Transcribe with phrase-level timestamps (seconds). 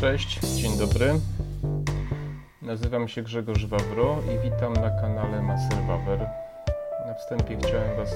[0.00, 1.20] Cześć, dzień dobry.
[2.62, 6.28] Nazywam się Grzegorz Wawro i witam na kanale Maser Wawer.
[7.06, 8.14] Na wstępie chciałem Was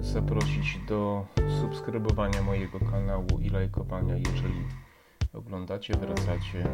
[0.00, 1.26] zaprosić do
[1.60, 4.64] subskrybowania mojego kanału i lajkowania, jeżeli
[5.32, 6.66] oglądacie, wracacie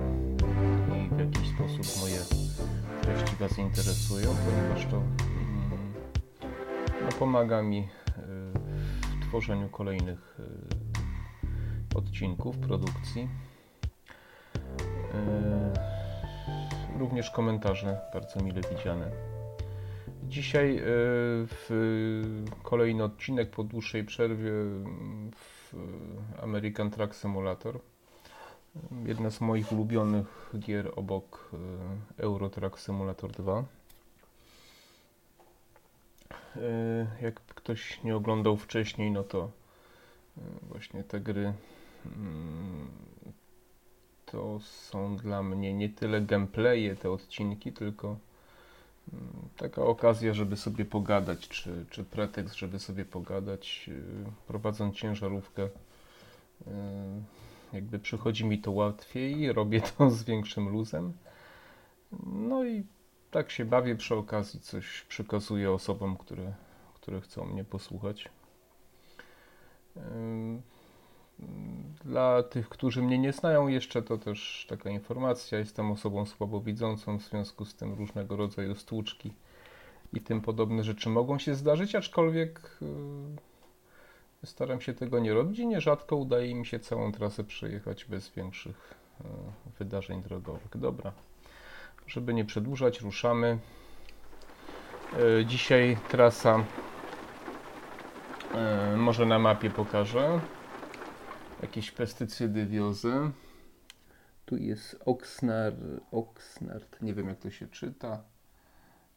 [0.96, 2.20] i w jakiś sposób moje
[3.02, 5.92] treści Was interesują, ponieważ to mm,
[7.02, 7.88] no, pomaga mi y,
[9.16, 10.40] w tworzeniu kolejnych
[11.94, 13.28] y, odcinków, produkcji.
[15.14, 19.10] Y, Również komentarze bardzo mile widziane.
[20.22, 20.80] Dzisiaj y,
[21.46, 24.50] w kolejny odcinek po dłuższej przerwie
[25.34, 25.74] w
[26.42, 27.80] American Truck Simulator.
[29.04, 31.50] Jedna z moich ulubionych gier obok
[32.18, 33.64] y, Euro Truck Simulator 2.
[36.56, 39.50] Y, Jak ktoś nie oglądał wcześniej, no to
[40.62, 41.52] właśnie te gry
[42.06, 42.88] mm,
[44.32, 48.16] to są dla mnie nie tyle gameplaye, te odcinki, tylko
[49.12, 55.62] mm, taka okazja, żeby sobie pogadać, czy, czy pretekst, żeby sobie pogadać, yy, prowadząc ciężarówkę.
[56.66, 56.72] Yy,
[57.72, 61.12] Jakby przychodzi mi to łatwiej, robię to z większym luzem.
[62.26, 62.84] No i
[63.30, 66.54] tak się bawię przy okazji, coś przekazuję osobom, które,
[66.94, 68.28] które chcą mnie posłuchać.
[72.04, 75.58] Dla tych, którzy mnie nie znają jeszcze, to też taka informacja.
[75.58, 79.32] Jestem osobą słabowidzącą, w związku z tym różnego rodzaju stłuczki
[80.12, 82.78] i tym podobne rzeczy mogą się zdarzyć, aczkolwiek
[84.42, 88.94] yy, staram się tego nie robić nierzadko udaje mi się całą trasę przejechać bez większych
[89.20, 89.26] yy,
[89.78, 90.76] wydarzeń drogowych.
[90.76, 91.12] Dobra,
[92.06, 93.58] żeby nie przedłużać, ruszamy.
[95.18, 96.64] Yy, Dzisiaj trasa,
[98.96, 100.40] może na mapie pokażę.
[101.62, 103.30] Jakieś pestycydy wiozę.
[104.44, 105.76] Tu jest Oxnard,
[106.12, 108.22] Oxnard, nie wiem jak to się czyta.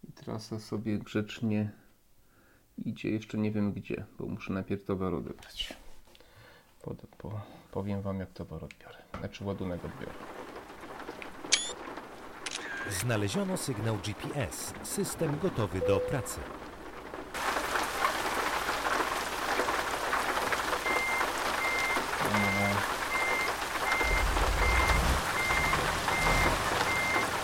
[0.10, 1.72] I trasa sobie grzecznie
[2.78, 5.78] idzie, jeszcze nie wiem gdzie, bo muszę najpierw towar odebrać.
[6.82, 10.14] Pod, po, powiem Wam jak towar odbiorę, znaczy ładunek odbiorę.
[12.90, 14.74] Znaleziono sygnał GPS.
[14.84, 16.40] System gotowy do pracy.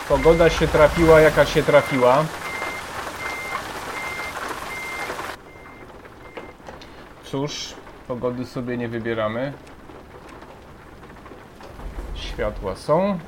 [0.09, 2.25] Pogoda się trafiła jaka się trafiła.
[7.23, 7.73] Cóż,
[8.07, 9.53] pogody sobie nie wybieramy.
[12.15, 13.19] Światła są.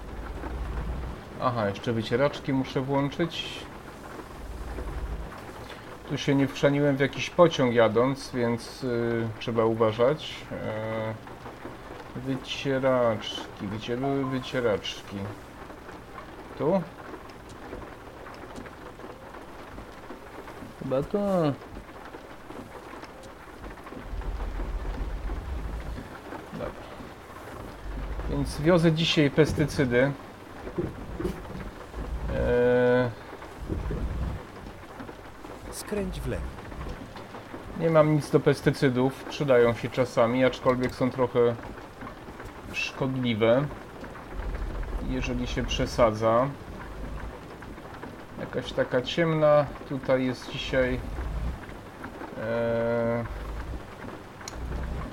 [1.41, 3.59] Aha, jeszcze wycieraczki muszę włączyć.
[6.09, 10.35] Tu się nie wchrzaniłem w jakiś pociąg jadąc, więc y, trzeba uważać.
[10.51, 11.13] E,
[12.15, 13.67] wycieraczki.
[13.77, 15.15] Gdzie były wycieraczki?
[16.59, 16.81] Tu?
[20.83, 21.17] Chyba tu.
[26.53, 26.69] Dobra.
[28.29, 30.11] Więc wiozę dzisiaj pestycydy.
[32.35, 33.09] Eee,
[35.71, 36.43] Skręć w lewo.
[37.79, 41.55] nie mam nic do pestycydów, przydają się czasami, aczkolwiek są trochę
[42.73, 43.65] szkodliwe,
[45.09, 46.47] jeżeli się przesadza.
[48.39, 50.99] Jakaś taka ciemna, tutaj jest dzisiaj
[52.41, 53.25] e,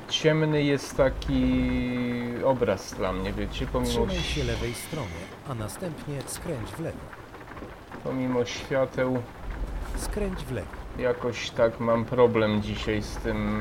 [0.09, 1.43] ciemny jest taki
[2.45, 5.09] obraz dla mnie, wiecie, pomimo, Trzymaj się lewej strony,
[5.49, 6.99] a następnie skręć w lewo.
[8.05, 9.23] pomimo świateł
[9.97, 10.69] Skręć w lewo.
[10.99, 13.61] Jakoś tak mam problem dzisiaj z tym.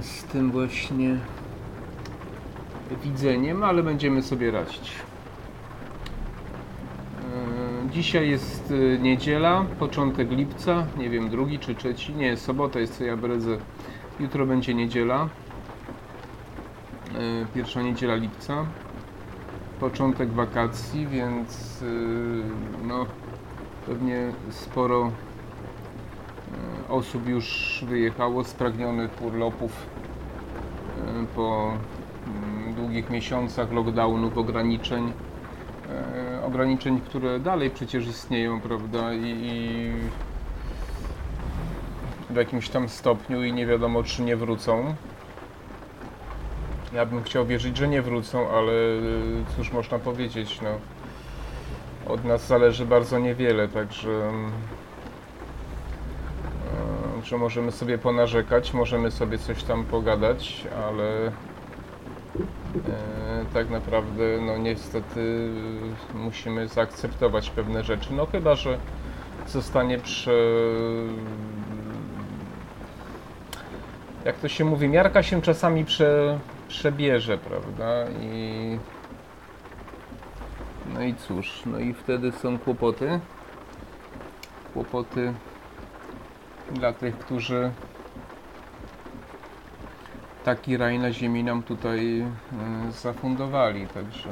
[0.00, 1.18] Z tym właśnie
[3.04, 4.92] widzeniem, ale będziemy sobie radzić.
[7.86, 12.98] E, Dzisiaj jest e, niedziela, początek lipca, nie wiem, drugi czy trzeci, nie, sobota jest
[12.98, 13.56] co ja bredzę.
[14.20, 15.28] Jutro będzie niedziela,
[17.16, 18.66] E, pierwsza niedziela lipca
[19.80, 21.84] początek wakacji, więc
[22.86, 23.06] no
[23.86, 25.10] pewnie sporo
[26.88, 29.72] osób już wyjechało spragnionych urlopów
[31.36, 31.72] po
[32.86, 35.12] długich miesiącach lockdownów, ograniczeń.
[36.36, 39.14] yy, Ograniczeń, które dalej przecież istnieją, prawda?
[39.14, 39.92] I, i
[42.30, 44.94] w jakimś tam stopniu i nie wiadomo, czy nie wrócą.
[46.92, 48.72] Ja bym chciał wierzyć, że nie wrócą, ale
[49.56, 50.70] cóż można powiedzieć, no.
[52.12, 54.52] Od nas zależy bardzo niewiele, także mm,
[56.72, 61.55] e, Także możemy sobie ponarzekać, możemy sobie coś tam pogadać, ale e,
[63.54, 65.50] tak naprawdę, no niestety
[66.14, 68.12] e, musimy zaakceptować pewne rzeczy.
[68.12, 68.78] No chyba, że
[69.46, 70.32] zostanie prze...
[74.24, 76.38] Jak to się mówi, miarka się czasami prze...
[76.68, 78.04] przebierze, prawda?
[78.20, 78.78] I...
[80.94, 83.20] No i cóż, no i wtedy są kłopoty.
[84.74, 85.32] Kłopoty
[86.70, 87.70] dla tych, którzy
[90.46, 92.26] taki raj na ziemi nam tutaj e,
[92.92, 94.28] zafundowali, także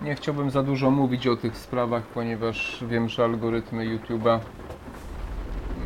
[0.00, 4.38] nie chciałbym za dużo mówić o tych sprawach, ponieważ wiem, że algorytmy YouTube'a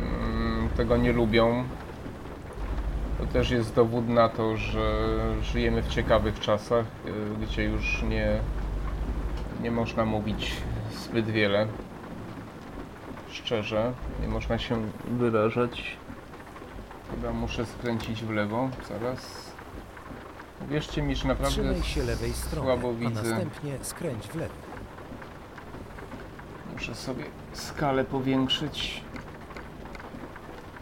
[0.01, 1.63] mm, tego nie lubią.
[3.17, 5.07] To też jest dowód na to, że
[5.41, 8.39] żyjemy w ciekawych czasach, e, gdzie już nie,
[9.61, 10.51] nie można mówić
[10.91, 11.67] zbyt wiele
[13.31, 15.97] szczerze, nie można się wyrażać.
[17.11, 19.51] Chyba muszę skręcić w lewo, zaraz.
[20.69, 23.29] Wierzcie mi, że naprawdę Trzymaj się lewej strony, słabo a widzę.
[23.29, 24.53] następnie skręć w lewo.
[26.73, 27.23] Muszę sobie
[27.53, 29.03] skalę powiększyć.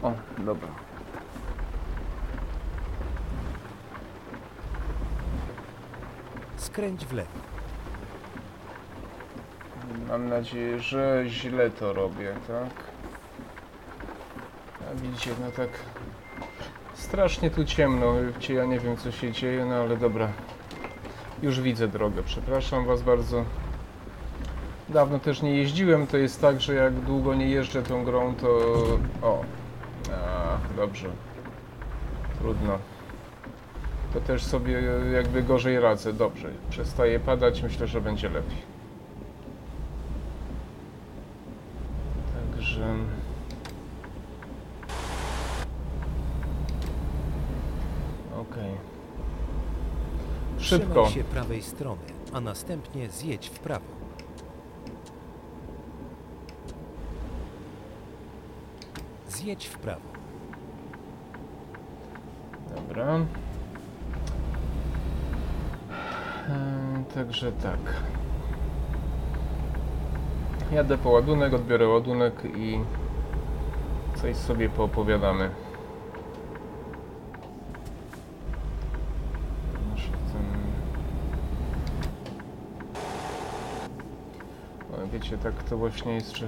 [0.03, 0.67] O, dobra.
[6.57, 7.29] Skręć w lewo.
[10.07, 12.83] Mam nadzieję, że źle to robię, tak?
[14.91, 15.69] A widzicie, no tak
[17.09, 18.13] strasznie tu ciemno,
[18.49, 20.27] ja nie wiem co się dzieje, no ale dobra.
[21.41, 23.43] Już widzę drogę, przepraszam was bardzo.
[24.89, 28.47] Dawno też nie jeździłem, to jest tak, że jak długo nie jeżdżę tą grą, to...
[29.21, 29.41] O,
[30.11, 31.09] a, dobrze.
[32.39, 32.77] Trudno.
[34.13, 34.81] To też sobie
[35.13, 36.49] jakby gorzej radzę, dobrze.
[36.69, 38.61] Przestaje padać, myślę, że będzie lepiej.
[42.33, 42.95] Także.
[48.51, 48.73] Okej.
[50.69, 50.93] Szybko.
[50.93, 52.01] Trzymaj się prawej strony,
[52.33, 53.85] a następnie zjedź w prawo.
[59.29, 60.01] Zjedź w prawo.
[62.75, 63.15] Dobra.
[63.15, 63.25] Eee,
[67.13, 67.79] Także tak.
[70.71, 72.79] Jadę po ładunek, odbiorę ładunek i
[74.15, 75.49] coś sobie poopowiadamy.
[79.91, 80.45] Muszę ten...
[85.31, 86.47] Wiecie, tak to właśnie jest, że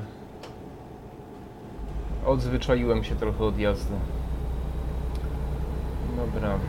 [2.26, 3.94] odzwyczaiłem się trochę od jazdy.
[6.18, 6.60] Dobra.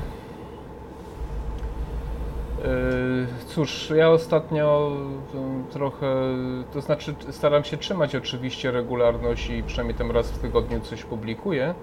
[2.58, 4.92] Yy, Cóż, ja ostatnio
[5.70, 6.06] y, trochę,
[6.72, 11.74] to znaczy staram się trzymać oczywiście regularność i przynajmniej tam raz w tygodniu coś publikuję.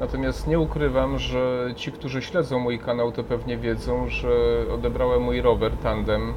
[0.00, 4.28] Natomiast nie ukrywam, że ci, którzy śledzą mój kanał, to pewnie wiedzą, że
[4.74, 6.34] odebrałem mój rower tandem.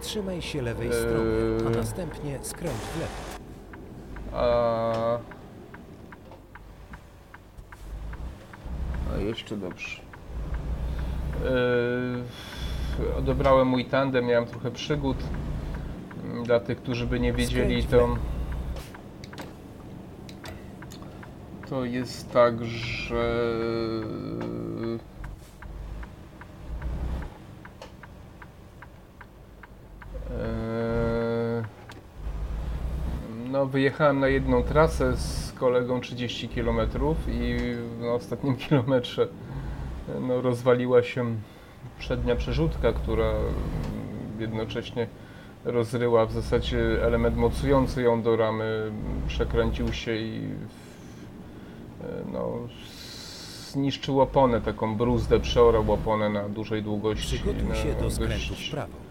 [0.00, 0.94] Trzymaj się lewej Eee.
[0.94, 1.30] strony,
[1.66, 3.12] a następnie skręć w lewo.
[4.32, 5.18] A...
[9.14, 10.00] A jeszcze dobrze.
[11.44, 15.16] Yy, odebrałem mój tandem, miałem trochę przygód.
[16.24, 18.16] Mm, Dla tych, którzy by nie wiedzieli, to.
[21.68, 23.22] To jest tak, że.
[30.46, 31.62] Eee,
[33.66, 36.80] No, wyjechałem na jedną trasę z kolegą 30 km
[37.28, 37.56] i
[38.00, 39.28] na ostatnim kilometrze
[40.20, 41.36] no, rozwaliła się
[41.98, 43.32] przednia przerzutka, która
[44.38, 45.06] jednocześnie
[45.64, 48.92] rozryła w zasadzie element mocujący ją do ramy,
[49.28, 50.48] przekręcił się i
[52.32, 52.58] no,
[53.72, 57.36] zniszczył oponę, taką bruzdę, przeorał oponę na dużej długości.
[57.36, 59.05] Przygotuj się do skrętu w prawo.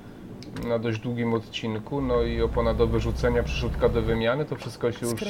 [0.64, 5.06] Na dość długim odcinku, no i opona do wyrzucenia, przerzutka do wymiany, to wszystko się
[5.06, 5.30] już yy,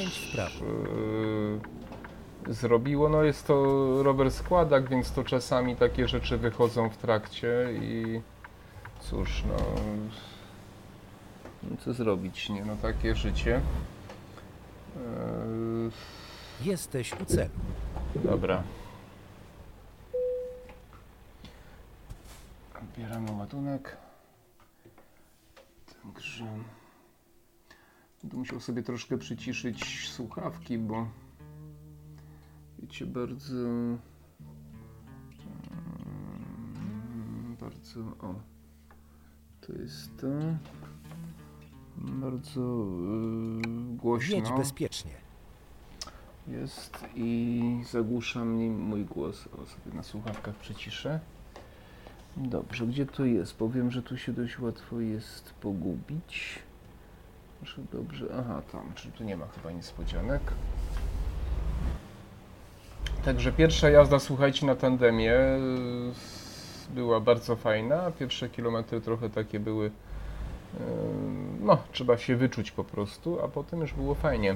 [2.53, 3.09] zrobiło.
[3.09, 3.63] No jest to
[4.03, 8.21] rower składak, więc to czasami takie rzeczy wychodzą w trakcie i
[8.99, 9.55] cóż, no,
[11.63, 13.61] no co zrobić, nie, no takie życie.
[14.95, 15.91] Yy,
[16.61, 17.49] Jesteś u celu.
[18.15, 18.63] Dobra.
[22.81, 23.97] Odbieramy ładunek.
[26.13, 26.45] Także
[28.21, 31.07] będę musiał sobie troszkę przyciszyć słuchawki, bo
[32.79, 33.55] wiecie, bardzo
[37.59, 38.35] bardzo o
[39.61, 40.27] to jest to
[41.97, 42.85] bardzo
[43.65, 44.35] yy, głośno.
[44.35, 45.11] Jedź bezpiecznie.
[46.47, 49.47] jest i zagłusza mnie mój głos.
[49.47, 51.19] O, sobie na słuchawkach przyciszę.
[52.37, 53.57] Dobrze, gdzie to jest?
[53.57, 56.59] Powiem, że tu się dość łatwo jest pogubić.
[57.59, 58.25] Proszę dobrze.
[58.39, 60.41] Aha, tam, czyli tu nie ma chyba niespodzianek.
[63.25, 68.11] Także pierwsza jazda, słuchajcie, na tandemie y, była bardzo fajna.
[68.19, 69.85] Pierwsze kilometry trochę takie były.
[69.85, 69.91] y,
[71.59, 74.55] No, trzeba się wyczuć po prostu, a potem już było fajnie.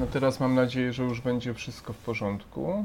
[0.00, 2.84] No teraz mam nadzieję, że już będzie wszystko w porządku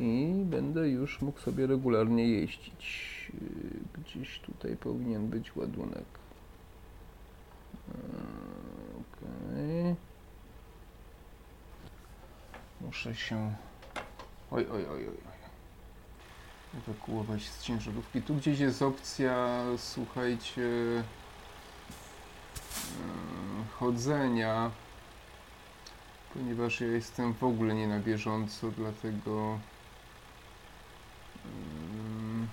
[0.00, 3.32] i będę już mógł sobie regularnie jeździć.
[3.34, 6.04] Y, Gdzieś tutaj powinien być ładunek.
[9.00, 9.94] Okej.
[12.80, 13.54] Muszę się.
[14.50, 15.06] Oj, oj, oj, oj.
[15.08, 15.34] oj.
[16.88, 18.22] Ewakuować z ciężarówki.
[18.22, 21.02] Tu gdzieś jest opcja, słuchajcie, y,
[23.78, 24.70] chodzenia.
[26.34, 29.60] Ponieważ ja jestem w ogóle nie na bieżąco, dlatego.
[31.46, 32.48] ym,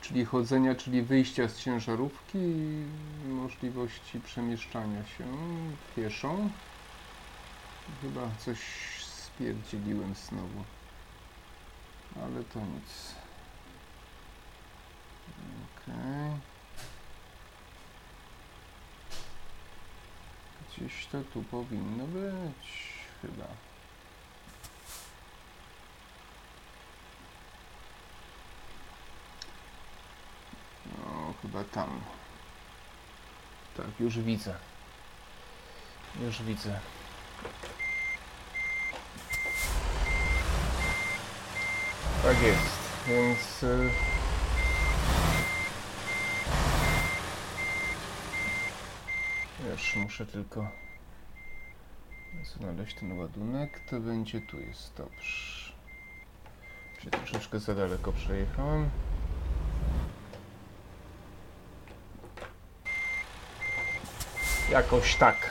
[0.00, 5.24] Czyli chodzenia, czyli wyjścia z ciężarówki i możliwości przemieszczania się
[5.96, 6.50] pieszą.
[8.02, 8.58] Chyba coś
[9.04, 10.64] spierdzieliłem znowu.
[12.14, 13.14] Ale to nic.
[15.64, 16.49] Okej.
[20.76, 22.68] Gdzieś to tu powinno być.
[23.22, 23.46] Chyba.
[30.86, 32.00] No, chyba tam.
[33.76, 34.54] Tak, już widzę.
[36.22, 36.80] Już widzę.
[42.22, 43.62] Tak jest, więc...
[43.62, 43.90] y,
[49.96, 50.68] Muszę tylko
[52.44, 53.80] znaleźć ten ładunek.
[53.80, 55.72] To będzie tu jest, dobrze.
[57.04, 58.90] Się troszeczkę za daleko przejechałem.
[64.70, 65.50] Jakoś tak.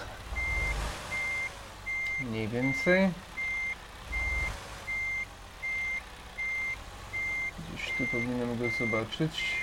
[2.19, 3.09] Mniej więcej.
[7.73, 9.55] Gdzieś tu powinienem go zobaczyć.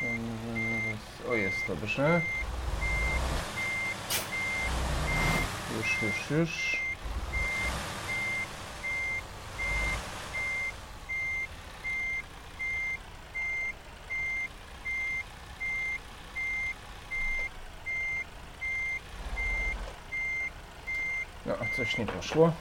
[0.00, 2.20] Zaraz- O, jest, dobrze.
[5.80, 6.76] Już, już, już.
[21.46, 22.52] No, coś nie poszło.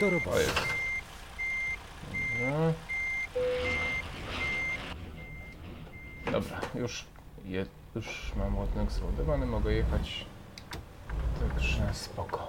[0.00, 0.38] Do O, roboty.
[0.40, 0.56] jest.
[2.40, 2.72] Dobra.
[6.32, 7.04] Dobra, już,
[7.44, 10.24] je, już mam ładunek zładowany, mogę jechać.
[11.40, 12.48] Także spoko.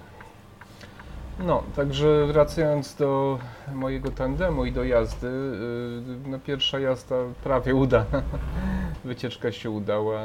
[1.40, 3.40] No, także wracając do
[3.74, 8.24] mojego tandemu i do jazdy, yy, no pierwsza jazda prawie udana.
[9.06, 10.22] Wycieczka się udała.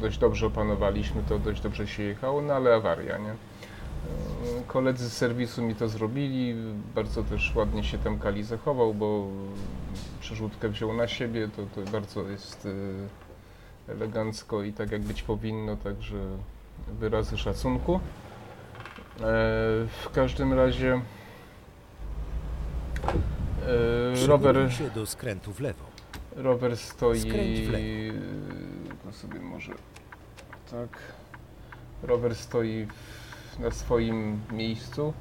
[0.00, 3.28] Dość dobrze opanowaliśmy to, dość dobrze się jechało, no ale awaria, nie?
[3.28, 6.54] Yy, Koledzy z serwisu mi to zrobili,
[6.94, 9.26] bardzo też ładnie się tam Kali zachował, bo
[10.20, 15.76] przerzutkę wziął na siebie, to, to bardzo jest yy, elegancko i tak jak być powinno,
[15.76, 16.16] także
[17.00, 18.00] wyrazy szacunku.
[19.20, 19.24] E,
[20.02, 21.00] w każdym razie
[24.22, 25.84] e, rower, się do skrętu w lewo.
[26.36, 28.18] rower stoi Skręć w lewo.
[29.04, 29.72] to sobie może
[30.70, 30.88] tak
[32.02, 35.12] rower stoi w, na swoim miejscu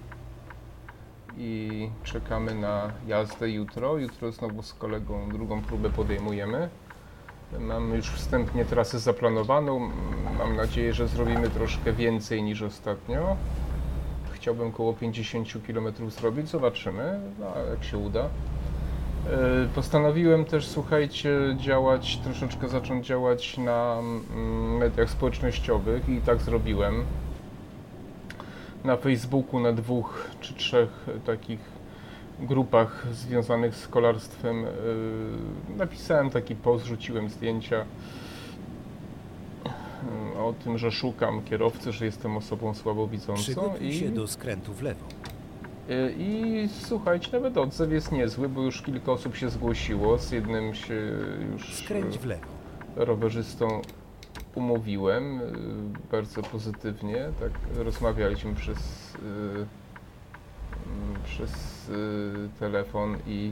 [1.38, 3.98] i czekamy na jazdę jutro.
[3.98, 6.70] Jutro znowu z kolegą drugą próbę podejmujemy.
[7.60, 9.92] Mamy już wstępnie trasę zaplanowaną.
[10.38, 13.38] Mam nadzieję, że zrobimy troszkę więcej niż ostatnio.
[14.42, 18.24] Chciałbym około 50 km zrobić, zobaczymy, no, jak się uda.
[18.24, 18.30] E,
[19.76, 27.04] Postanowiłem też, słuchajcie, działać, troszeczkę zacząć działać na mm, mediach społecznościowych i tak zrobiłem.
[28.84, 31.60] Na Facebooku, na dwóch czy trzech takich
[32.40, 34.70] grupach związanych z kolarstwem e,
[35.78, 37.86] napisałem taki post, rzuciłem zdjęcia
[40.40, 44.82] o tym, że szukam kierowcy, że jestem osobą słabowidzącą Przygotuj i się do skrętu w
[44.82, 45.06] lewo.
[45.90, 50.18] Y, I słuchajcie, nawet odzew jest niezły, bo już kilka osób się zgłosiło.
[50.18, 51.12] Z jednym się
[51.52, 52.46] już Skręć w lewo.
[52.98, 53.82] y, rowerzystą
[54.56, 55.44] umówiłem y,
[56.12, 57.30] bardzo pozytywnie.
[57.40, 58.78] Tak rozmawialiśmy przez
[59.16, 59.68] y, mm,
[61.26, 63.52] przez y, telefon i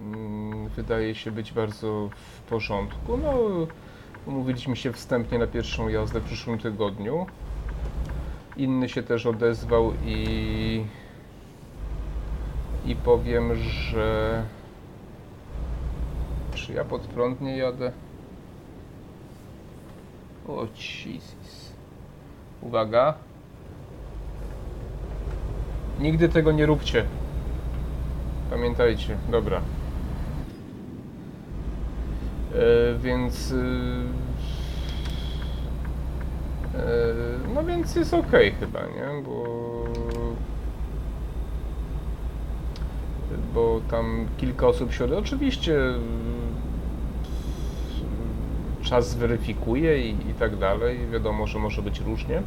[0.00, 3.16] mm, wydaje się być bardzo w porządku.
[3.16, 3.32] No,
[4.26, 7.26] umówiliśmy się wstępnie na pierwszą jazdę w przyszłym tygodniu.
[8.56, 10.84] Inny się też odezwał i
[12.86, 14.42] i powiem, że
[16.54, 17.92] czy ja pod prąd nie jadę?
[20.48, 21.72] O Jesus.
[22.62, 23.14] Uwaga.
[26.00, 27.04] Nigdy tego nie róbcie.
[28.50, 29.60] Pamiętajcie, dobra.
[32.54, 33.52] E, więc.
[33.52, 33.56] y,
[36.74, 36.78] e,
[37.54, 39.22] no więc jest ok chyba, nie?
[39.22, 39.44] Bo.
[43.54, 45.16] Bo tam kilka osób się.
[45.18, 45.78] Oczywiście.
[48.82, 50.98] Czas zweryfikuje i, i tak dalej.
[51.12, 52.42] Wiadomo, że może być różnie.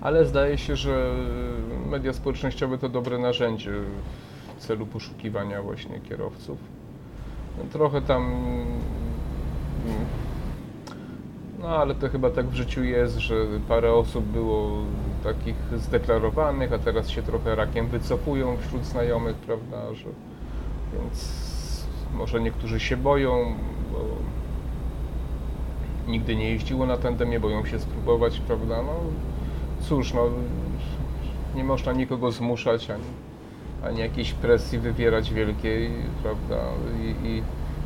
[0.00, 1.14] Ale zdaje się, że
[1.90, 3.72] media społecznościowe to dobre narzędzie
[4.56, 6.58] w celu poszukiwania właśnie kierowców.
[7.72, 8.32] Trochę tam.
[11.60, 13.34] No ale to chyba tak w życiu jest, że
[13.68, 14.70] parę osób było
[15.24, 19.94] takich zdeklarowanych, a teraz się trochę rakiem wycofują wśród znajomych, prawda?
[19.94, 20.08] Że,
[20.92, 21.42] więc
[22.14, 23.54] może niektórzy się boją,
[23.92, 23.98] bo
[26.10, 28.82] nigdy nie jeździło na tandemie, boją się spróbować, prawda?
[28.82, 28.94] No
[29.80, 30.22] cóż, no
[31.54, 33.04] nie można nikogo zmuszać ani,
[33.84, 35.90] ani jakiejś presji wywierać wielkiej,
[36.22, 36.56] prawda?
[37.02, 37.42] I, I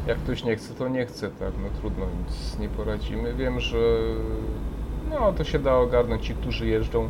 [0.06, 1.52] jak ktoś nie chce, to nie chce, tak?
[1.62, 3.34] No trudno, nic nie poradzimy.
[3.34, 3.78] Wiem, że
[5.10, 7.08] no to się da ogarnąć ci, którzy jeżdżą.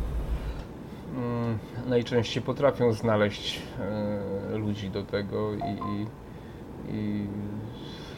[1.15, 3.61] Mm, najczęściej potrafią znaleźć
[4.53, 6.07] e, ludzi do tego i, i,
[6.89, 7.27] i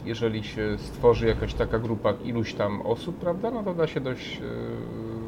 [0.04, 4.36] jeżeli się stworzy jakaś taka grupa iluś tam osób, prawda, no to da się dość
[4.36, 5.19] e,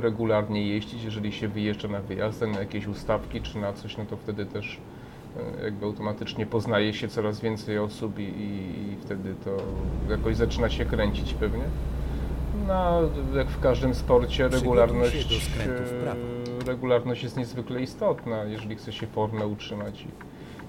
[0.00, 1.04] regularnie jeździć.
[1.04, 4.80] Jeżeli się wyjeżdża na wyjazdy, na jakieś ustawki czy na coś, no to wtedy też
[5.36, 9.56] e, jakby automatycznie poznaje się coraz więcej osób i, i, wtedy to
[10.10, 11.64] jakoś zaczyna się kręcić pewnie.
[12.66, 13.00] No,
[13.34, 20.06] jak w każdym sporcie, regularność, e, regularność jest niezwykle istotna, jeżeli chce się formę utrzymać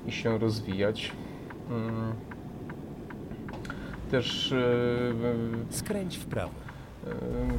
[0.06, 1.12] i, i się rozwijać.
[1.70, 2.14] Mm.
[4.12, 4.56] Też e,
[5.70, 6.67] Skręć w prawo.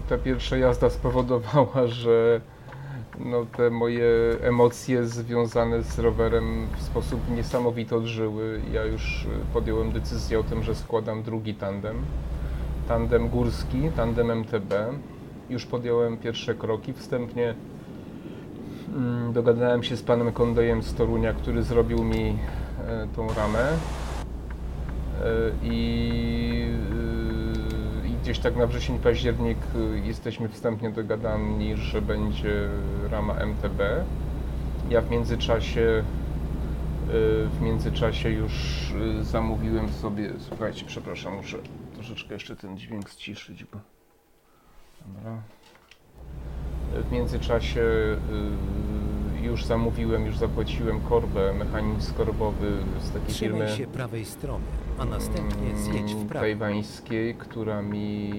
[0.09, 2.41] Ta pierwsza jazda spowodowała, że
[3.25, 4.07] no, te moje
[4.43, 8.61] emocje związane z rowerem w sposób niesamowity odżyły.
[8.73, 11.97] Ja już y, podjąłem decyzję o tym, że składam drugi tandem.
[12.89, 14.75] Tandem górski, tandem MTB.
[15.51, 16.93] Już podjąłem pierwsze kroki.
[16.93, 17.55] Wstępnie
[18.97, 22.39] mm, dogadałem się z panem Kondejem z Torunia, który zrobił mi
[22.89, 23.69] e, tą ramę.
[23.69, 23.77] E,
[25.63, 26.75] I,
[27.35, 27.38] y,
[28.29, 32.69] gdzieś tak na wrzesień, październik y, jesteśmy wstępnie dogadani, że będzie
[33.11, 33.81] rama MTB.
[34.91, 38.53] Ja w międzyczasie y, w międzyczasie już
[38.91, 41.57] y, zamówiłem sobie, słuchajcie, przepraszam, muszę
[41.95, 43.79] troszeczkę jeszcze ten dźwięk ściszyć, bo
[45.07, 45.43] dobra.
[47.09, 47.83] W międzyczasie
[49.43, 54.65] już zamówiłem, już zapłaciłem korbę, mechanizm korbowy z takiej Trzymaj firmy się prawej strony,
[54.99, 56.41] a następnie zjedź w prawo.
[56.41, 58.31] tajwańskiej, która mi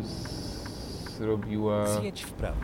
[0.00, 2.56] y, z- zrobiła Zjedź w prawo.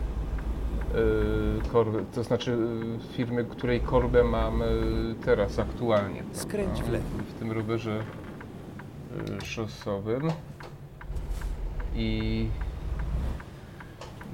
[1.64, 4.66] y, korbę, to znaczy y, firmy, której korbę mam y,
[5.24, 6.20] teraz aktualnie.
[6.22, 6.40] prawda?
[6.40, 7.04] Skręć w lewo.
[7.36, 8.00] W tym rowerze
[9.42, 10.22] y, szosowym
[11.94, 12.46] i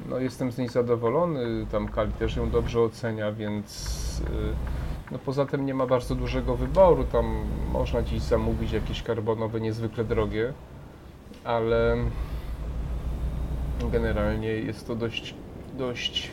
[0.08, 4.24] no jestem z niej zadowolony, tam Kali też ją dobrze ocenia, więc y,
[5.14, 10.04] no poza tym nie ma bardzo dużego wyboru, tam można dziś zamówić jakieś karbonowe niezwykle
[10.04, 10.52] drogie,
[11.44, 11.96] ale
[13.92, 15.34] generalnie jest to dość,
[15.78, 16.32] dość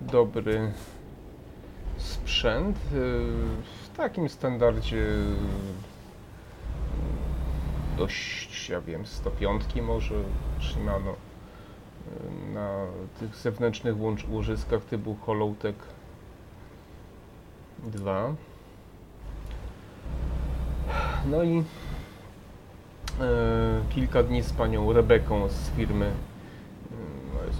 [0.00, 0.72] dobry
[1.96, 2.76] sprzęt.
[2.76, 2.80] Y,
[3.84, 5.06] w takim standardzie
[7.96, 10.14] dość, ja wiem, 105 może
[10.58, 12.86] trzymano y, na
[13.20, 13.94] tych zewnętrznych
[14.30, 15.97] łożyskach typu Hollowtech
[17.84, 18.34] 2.
[21.26, 21.64] No i e,
[23.90, 26.10] kilka dni z panią Rebeką z firmy,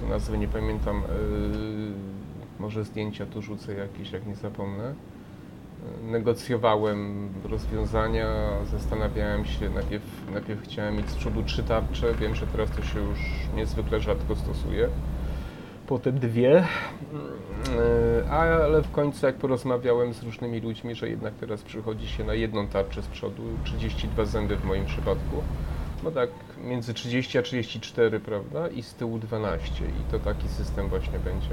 [0.02, 1.02] no nazwy nie pamiętam, y,
[2.58, 4.94] może zdjęcia tu rzucę jakieś, jak nie zapomnę.
[6.02, 8.26] Negocjowałem rozwiązania,
[8.70, 13.00] zastanawiałem się, najpierw, najpierw chciałem mieć z przodu trzy tarcze, wiem, że teraz to się
[13.00, 13.18] już
[13.56, 14.88] niezwykle rzadko stosuje.
[15.88, 16.64] Potem dwie,
[17.66, 22.34] Yy, ale w końcu jak porozmawiałem z różnymi ludźmi, że jednak teraz przychodzi się na
[22.34, 25.42] jedną tarczę z przodu, 32 zęby w moim przypadku,
[26.04, 26.30] no tak,
[26.64, 28.68] między 30 a 34, prawda?
[28.68, 29.84] I z tyłu 12.
[29.84, 31.50] I to taki system właśnie będzie.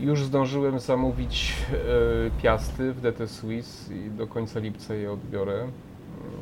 [0.00, 5.70] Już zdążyłem zamówić e, piasty w DT Swiss i do końca lipca je odbiorę e,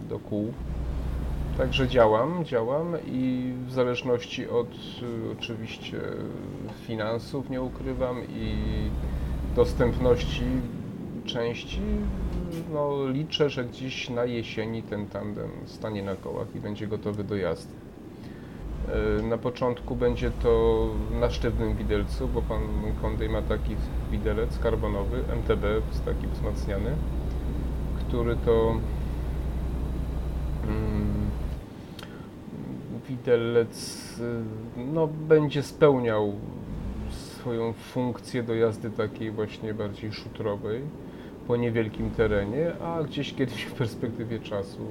[0.09, 0.53] do kół.
[1.59, 6.01] Także działam, działam i w zależności od e, oczywiście
[6.87, 8.55] finansów, nie ukrywam, i
[9.57, 10.43] dostępności
[11.25, 11.81] części,
[12.73, 17.37] no liczę, że gdzieś na jesieni ten tandem stanie na kołach i będzie gotowy do
[17.37, 17.75] jazdy.
[18.89, 20.87] E, Na początku będzie to
[21.21, 22.61] na sztywnym widelcu, bo pan
[23.03, 23.77] Kondej ma taki
[24.11, 26.91] widelec karbonowy, MTB, jest taki wzmacniany,
[27.99, 28.75] który to
[30.69, 31.24] mm,
[33.17, 34.43] widelec y,
[34.93, 36.33] no, będzie spełniał
[37.11, 40.83] swoją funkcję do jazdy takiej właśnie bardziej szutrowej
[41.47, 44.87] po niewielkim terenie, a gdzieś kiedyś w perspektywie czasu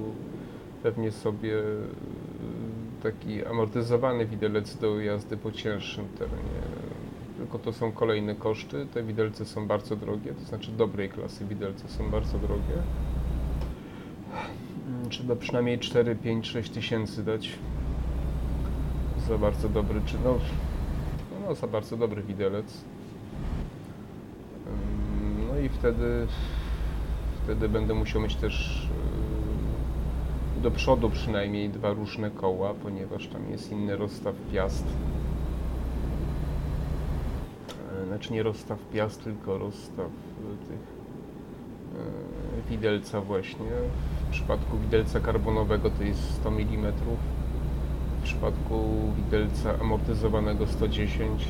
[0.82, 1.78] pewnie sobie y,
[3.02, 6.64] taki amortyzowany widelec do jazdy po cięższym terenie.
[7.38, 8.86] Tylko to są kolejne koszty.
[8.94, 12.82] Te widelce są bardzo drogie, to znaczy dobrej klasy widelce są bardzo drogie.
[15.08, 17.50] Trzeba przynajmniej 4, 5, 6 tysięcy dać
[19.28, 20.34] za bardzo dobry, czy no,
[21.48, 22.84] no za bardzo dobry widelec.
[25.48, 26.26] No i wtedy,
[27.44, 28.88] wtedy będę musiał mieć też
[30.62, 34.84] do przodu przynajmniej dwa różne koła, ponieważ tam jest inny rozstaw piast.
[38.02, 40.80] E, Znaczy nie rozstaw piast, tylko rozstaw y, tych
[42.66, 43.66] e, widelca właśnie.
[44.28, 46.92] W przypadku widelca karbonowego to jest 100 mm.
[48.24, 51.46] W przypadku widelca amortyzowanego 110 y,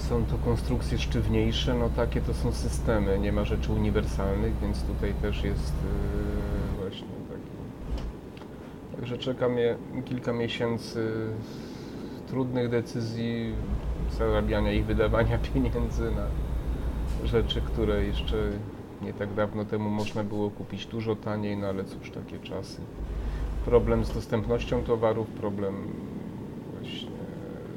[0.00, 5.14] są to konstrukcje sztywniejsze, no takie to są systemy, nie ma rzeczy uniwersalnych, więc tutaj
[5.22, 7.50] też jest y, właśnie taki.
[8.96, 11.12] Także czeka mnie kilka miesięcy
[12.26, 13.54] trudnych decyzji,
[14.18, 16.26] zarabiania i wydawania pieniędzy na
[17.26, 18.36] rzeczy, które jeszcze
[19.02, 22.80] nie tak dawno temu można było kupić dużo taniej, no ale cóż, takie czasy.
[23.64, 25.74] Problem z dostępnością towarów, problem
[26.72, 27.08] właśnie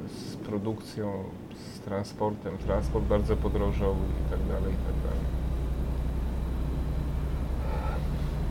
[0.06, 1.24] z produkcją,
[1.54, 2.58] z transportem.
[2.58, 5.24] Transport bardzo podrożał i tak dalej, i tak dalej.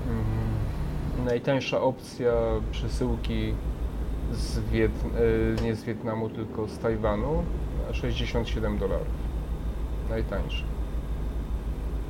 [0.08, 2.34] Mm, Najtańsza opcja
[2.72, 3.54] przesyłki
[4.32, 4.92] z Wiet...
[5.60, 7.44] e, nie z Wietnamu, tylko z Tajwanu,
[7.92, 9.08] 67 dolarów.
[10.10, 10.64] Najtańsza,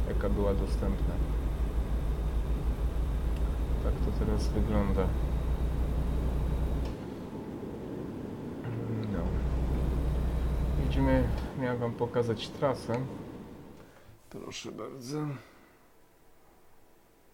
[0.07, 1.26] jaka była dostępna.
[3.87, 5.07] Tak to teraz wygląda.
[9.13, 9.19] No.
[10.83, 13.05] Jedziemy, miałem Wam pokazać trasę.
[14.29, 15.27] Proszę bardzo.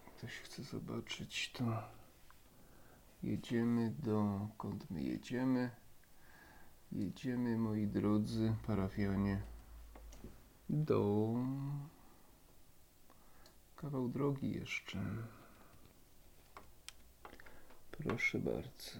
[0.06, 1.64] Ktoś chce zobaczyć to.
[3.24, 4.48] Jedziemy do...
[4.58, 5.72] Kąd my jedziemy?
[6.92, 9.42] Jedziemy, moi drodzy parafianie,
[10.70, 11.34] do...
[13.76, 15.00] Kawał drogi jeszcze.
[17.98, 19.00] Proszę bardzo.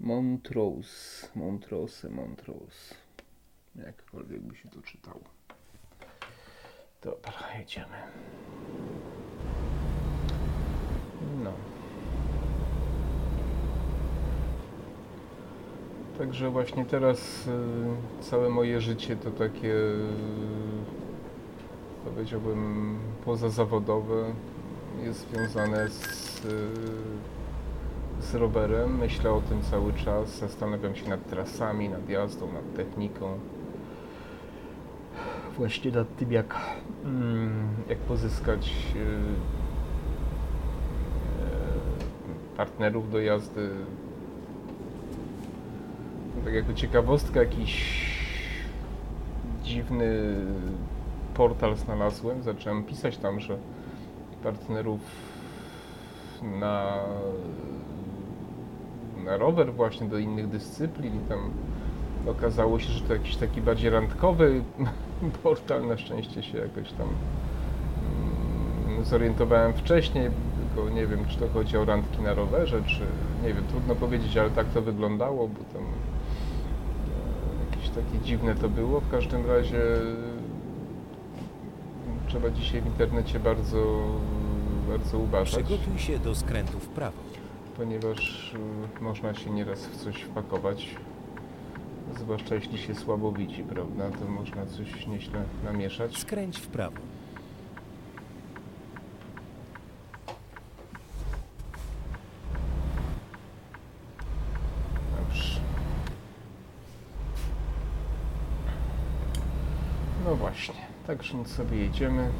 [0.00, 2.94] Montrose, Montrose, Montrose.
[3.76, 5.20] Jakkolwiek by się to czytało.
[7.02, 7.96] Dobra, jedziemy.
[11.44, 11.52] No.
[16.18, 20.08] Także właśnie teraz y, całe moje życie to takie, y,
[22.04, 24.34] powiedziałbym, pozazawodowe
[25.00, 26.68] jest związane z, y,
[28.20, 28.98] z rowerem.
[28.98, 33.38] Myślę o tym cały czas, zastanawiam się nad trasami, nad jazdą, nad techniką.
[35.56, 36.58] Właśnie nad tym, jak,
[37.04, 39.06] mm, jak pozyskać y, e,
[42.56, 43.70] partnerów do jazdy.
[46.44, 48.02] Tak jako ciekawostka, jakiś
[49.62, 50.36] dziwny
[51.34, 52.42] portal znalazłem.
[52.42, 53.58] Zacząłem pisać tam, że
[54.42, 55.00] partnerów
[56.42, 56.98] na,
[59.24, 61.50] na rower właśnie do innych dyscyplin i tam
[62.26, 64.62] okazało się, że to jakiś taki bardziej randkowy
[65.42, 65.86] portal.
[65.86, 67.08] Na szczęście się jakoś tam
[68.86, 70.30] mm, zorientowałem wcześniej,
[70.74, 73.00] tylko nie wiem, czy to chodzi o randki na rowerze, czy
[73.42, 75.86] nie wiem, trudno powiedzieć, ale tak to wyglądało, bo tam e,
[77.70, 79.00] jakieś takie dziwne to było.
[79.00, 79.80] W każdym razie
[82.32, 84.08] trzeba dzisiaj w internecie bardzo,
[84.88, 87.16] bardzo uważać, Przygotuj się do skrętu w prawo.
[87.76, 88.54] ponieważ
[88.98, 90.96] y, można się nieraz w coś wpakować.
[92.18, 94.10] Zwłaszcza jeśli się słabo widzi, prawda?
[94.10, 96.18] To można coś nieźle namieszać.
[96.18, 96.96] Skręć w prawo.
[110.24, 110.36] No
[111.12, 112.30] tak więc sobie jedziemy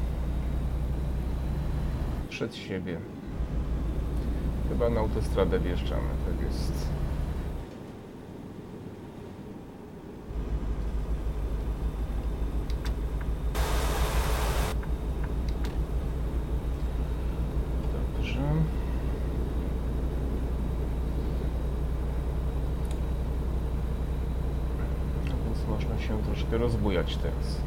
[2.29, 2.99] przed siebie.
[4.69, 6.89] Chyba na autostradę wjeżdżamy, tak jest.
[18.17, 18.41] Dobrze.
[25.29, 27.61] No więc można się troszkę rozbujać teraz.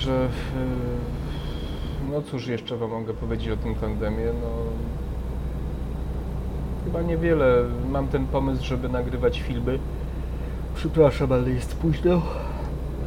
[0.00, 4.48] Także, yy, no cóż jeszcze Wam mogę powiedzieć o tym tandemie, no
[6.84, 7.64] chyba niewiele.
[7.90, 9.78] Mam ten pomysł, żeby nagrywać filmy.
[10.74, 12.22] Przepraszam, ale jest późno.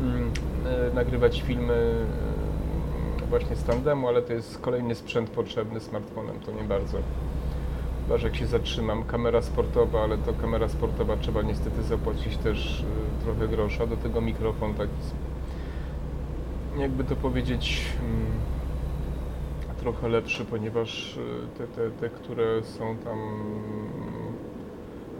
[0.01, 0.31] Mm,
[0.91, 2.05] e, nagrywać filmy
[3.23, 6.97] e, właśnie z tandemu, ale to jest kolejny sprzęt potrzebny smartfonem, to nie bardzo.
[8.03, 12.85] Chyba, że jak się zatrzymam, kamera sportowa, ale to kamera sportowa trzeba niestety zapłacić też
[13.21, 14.91] e, trochę grosza, do tego mikrofon taki
[16.77, 18.25] jakby to powiedzieć, mm,
[19.77, 21.19] trochę lepszy, ponieważ y,
[21.57, 23.17] te, te, te, które są tam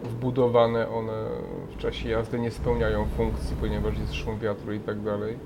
[0.04, 1.14] wbudowane, one
[1.76, 5.38] w czasie jazdy nie spełniają funkcji, ponieważ jest szum wiatru i tak dalej.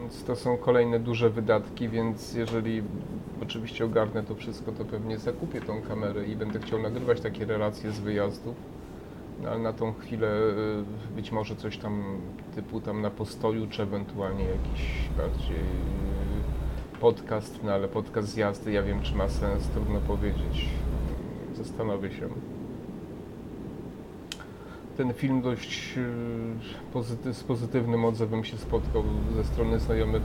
[0.00, 2.82] Więc to są kolejne duże wydatki, więc jeżeli
[3.42, 7.92] oczywiście ogarnę to wszystko, to pewnie zakupię tą kamerę i będę chciał nagrywać takie relacje
[7.92, 8.54] z wyjazdów.
[9.48, 12.20] Ale na tą chwilę y, być może coś tam
[12.54, 18.72] typu tam na postoju, czy ewentualnie jakiś bardziej y, podcast, no ale podcast z jazdy,
[18.72, 20.68] ja wiem czy ma sens, trudno powiedzieć.
[21.54, 22.28] Zastanowię się.
[24.96, 29.04] Ten film dość y, pozyty z pozytywnym odzewem się spotkał
[29.36, 30.22] ze strony znajomych,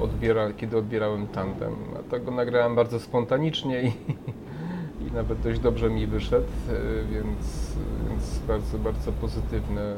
[0.00, 1.74] odbiera, kiedy odbierałem tandem.
[1.98, 3.92] A tak go nagrałem bardzo spontanicznie i,
[5.14, 6.46] nawet dość dobrze mi wyszedł,
[7.10, 7.76] więc,
[8.08, 9.94] więc bardzo, bardzo pozytywne,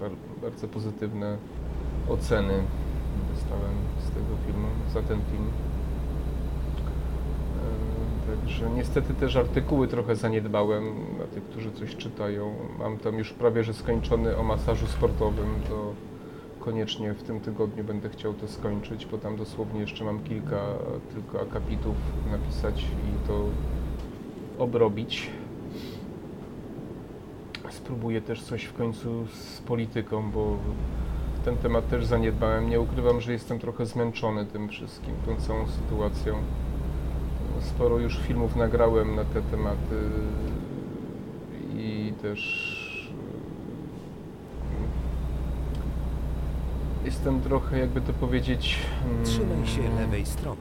[0.00, 0.10] bar,
[0.42, 1.36] bardzo pozytywne
[2.08, 2.62] oceny
[3.34, 5.50] dostałem z tego filmu, za ten film.
[8.26, 10.84] Także niestety też artykuły trochę zaniedbałem
[11.16, 12.54] dla tych, którzy coś czytają.
[12.78, 15.92] Mam tam już prawie że skończony o masażu sportowym, to
[16.64, 20.60] koniecznie w tym tygodniu będę chciał to skończyć, bo tam dosłownie jeszcze mam kilka
[21.14, 21.96] tylko akapitów
[22.30, 23.44] napisać i to
[24.58, 25.30] obrobić.
[27.70, 30.56] Spróbuję też coś w końcu z polityką, bo
[31.44, 32.70] ten temat też zaniedbałem.
[32.70, 36.34] Nie ukrywam, że jestem trochę zmęczony tym wszystkim, tą całą sytuacją.
[37.60, 40.10] Sporo już filmów nagrałem na te tematy
[41.76, 42.73] i też
[47.04, 48.78] jestem trochę, jakby to powiedzieć.
[49.24, 50.60] Trzymaj się mm, lewej strony.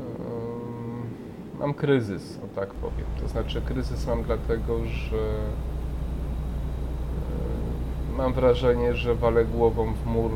[0.00, 3.06] Ym, Mam kryzys, o tak powiem.
[3.20, 5.22] To znaczy, kryzys mam dlatego, że yy,
[8.16, 10.30] mam wrażenie, że walę głową w mur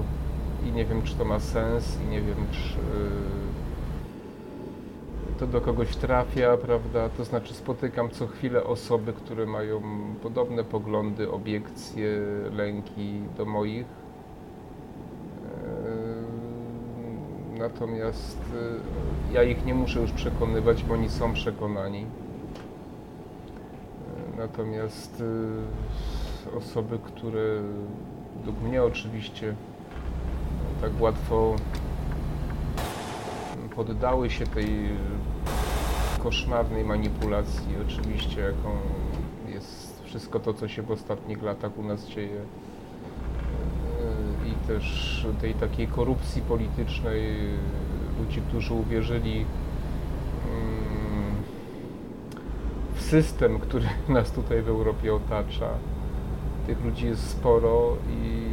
[0.67, 2.79] i nie wiem, czy to ma sens, i nie wiem, czy
[5.43, 7.09] to do kogoś trafia, prawda?
[7.09, 9.83] To znaczy, spotykam co chwilę osoby, które mają
[10.23, 12.09] podobne poglądy, obiekcje,
[12.53, 13.87] lęki do moich.
[17.57, 18.41] Yy, Natomiast
[19.31, 22.01] y, ja ich nie muszę już przekonywać, bo oni są przekonani.
[22.01, 22.07] Yy,
[24.37, 27.63] Natomiast y, osoby, które
[28.37, 29.55] według mnie oczywiście
[30.81, 31.57] tak łatwo
[33.77, 34.69] poddały się tej
[36.23, 38.77] koszmarnej manipulacji, oczywiście, jaką
[39.49, 42.41] jest wszystko to, co się w ostatnich latach u nas dzieje.
[44.47, 47.37] I też tej takiej korupcji politycznej,
[48.19, 49.47] ludzi, którzy uwierzyli mm,
[52.95, 55.69] w system, który nas tutaj w Europie otacza.
[56.67, 58.53] Tych ludzi jest sporo i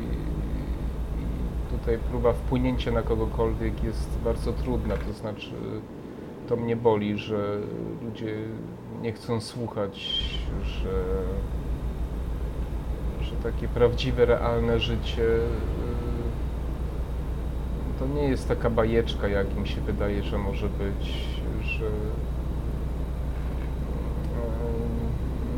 [1.77, 4.97] tutaj próba wpłynięcia na kogokolwiek jest bardzo trudna.
[4.97, 5.51] To znaczy,
[6.49, 7.57] to mnie boli, że
[8.05, 8.35] ludzie
[9.01, 10.23] nie chcą słuchać,
[10.63, 11.03] że,
[13.21, 15.39] że takie prawdziwe, realne życie y,
[17.99, 21.27] to nie jest taka bajeczka, jak im się wydaje, że może być,
[21.63, 21.89] że y,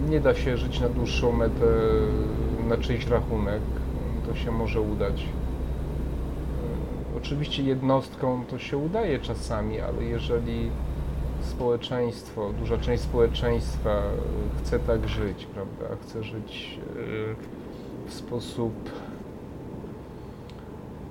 [0.10, 1.65] nie da się żyć na dłuższą metę
[2.69, 3.62] na czyjś rachunek.
[4.27, 5.25] To się może udać.
[7.23, 10.69] Oczywiście jednostkom to się udaje czasami, ale jeżeli
[11.41, 14.01] społeczeństwo, duża część społeczeństwa
[14.60, 17.36] chce tak żyć, prawda, chce żyć y,
[18.07, 18.73] w sposób,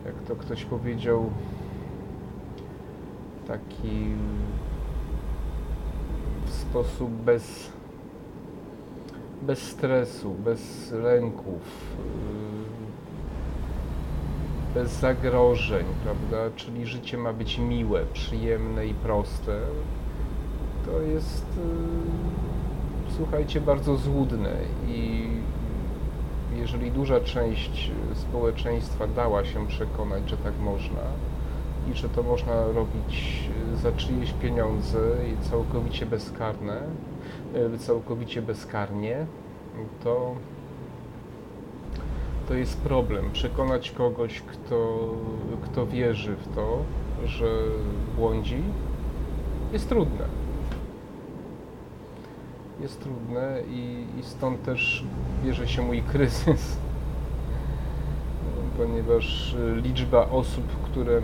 [0.07, 1.31] jak to ktoś powiedział,
[3.47, 4.15] taki
[6.47, 7.71] w sposób bez
[9.43, 11.63] bez stresu, bez lęków,
[11.99, 12.80] yy,
[14.75, 16.57] bez zagrożeń, prawda?
[16.57, 19.61] Czyli życie ma być miłe, przyjemne i proste.
[20.87, 24.53] To jest, yy, słuchajcie, bardzo złudne
[24.89, 25.27] i
[26.57, 31.03] jeżeli duża część społeczeństwa dała się przekonać, że tak można
[31.91, 33.41] i że to można robić
[33.83, 34.99] za czyjeś pieniądze
[35.33, 36.83] i całkowicie bezkarne,
[37.55, 39.27] e, całkowicie bezkarnie,
[40.05, 40.35] to,
[42.51, 43.31] to jest problem.
[43.33, 45.09] Przekonać kogoś, kto,
[45.63, 46.79] kto wierzy w to,
[47.25, 47.47] że
[48.17, 48.63] błądzi,
[49.73, 50.25] jest trudne.
[52.81, 55.05] Jest trudne i, i stąd też
[55.45, 56.77] bierze się mój kryzys,
[58.79, 61.21] ponieważ liczba osób, które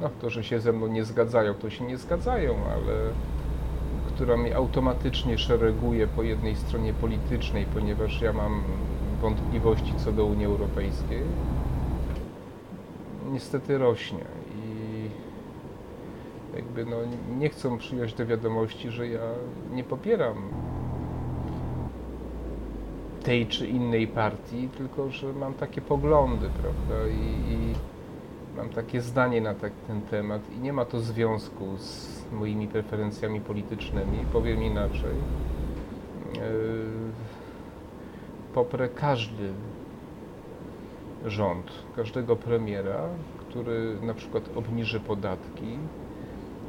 [0.00, 2.94] no to, że się ze mną nie zgadzają, to się nie zgadzają, ale
[4.22, 8.62] która mnie automatycznie szereguje po jednej stronie politycznej, ponieważ ja mam
[9.20, 11.22] wątpliwości co do Unii Europejskiej,
[13.32, 14.24] niestety rośnie
[14.56, 15.06] i
[16.56, 16.96] jakby no
[17.38, 19.20] nie chcą przyjąć do wiadomości, że ja
[19.72, 20.36] nie popieram
[23.22, 27.74] tej czy innej partii, tylko że mam takie poglądy, prawda, i, i
[28.62, 33.40] mam takie zdanie na tak, ten temat i nie ma to związku z moimi preferencjami
[33.40, 34.18] politycznymi.
[34.32, 35.14] Powiem inaczej.
[36.34, 36.40] Yy,
[38.54, 39.52] poprę każdy
[41.26, 45.78] rząd, każdego premiera, który na przykład obniży podatki,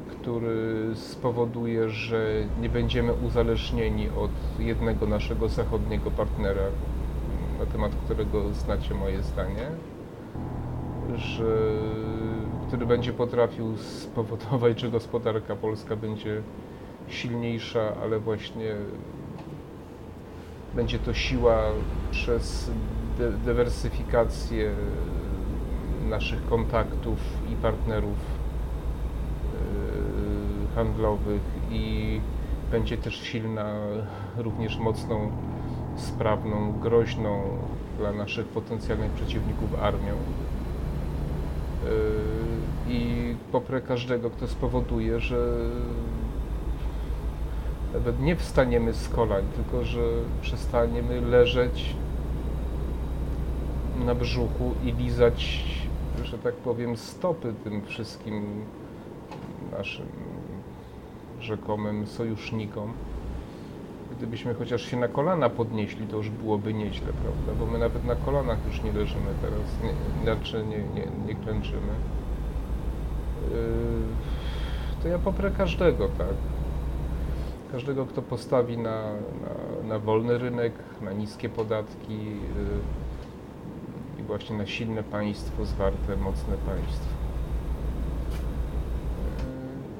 [0.09, 6.65] który spowoduje, że nie będziemy uzależnieni od jednego naszego zachodniego partnera,
[7.59, 9.71] na temat którego znacie moje zdanie
[11.15, 11.57] że,
[12.67, 16.41] który będzie potrafił spowodować, że gospodarka polska będzie
[17.07, 18.75] silniejsza, ale właśnie
[20.75, 21.61] będzie to siła
[22.11, 22.71] przez
[23.17, 24.71] de dywersyfikację
[26.09, 27.19] naszych kontaktów
[27.51, 28.17] i partnerów
[29.53, 32.19] yy, handlowych i
[32.71, 33.73] będzie też silna,
[34.37, 35.31] również mocną,
[35.95, 37.43] sprawną, groźną
[37.97, 40.13] dla naszych potencjalnych przeciwników armią.
[41.85, 45.47] Yy, i poprę każdego, kto spowoduje, że
[47.93, 50.01] nawet nie wstaniemy z kolan, tylko że
[50.41, 51.95] przestaniemy leżeć
[54.05, 55.65] na brzuchu i lizać,
[56.23, 58.65] że tak powiem, stopy tym wszystkim
[59.71, 60.07] naszym
[61.41, 62.93] rzekomym sojusznikom
[64.17, 67.59] gdybyśmy chociaż się na kolana podnieśli, to już byłoby nieźle, prawda?
[67.59, 71.93] Bo my nawet na kolanach już nie leżymy teraz, nie, znaczy nie, nie, nie klęczymy.
[73.51, 73.57] Yy,
[75.03, 76.33] to ja poprę każdego, tak?
[77.71, 82.39] Każdego, kto postawi na, na, na wolny rynek, na niskie podatki yy,
[84.19, 87.15] i właśnie na silne państwo, zwarte, mocne państwo.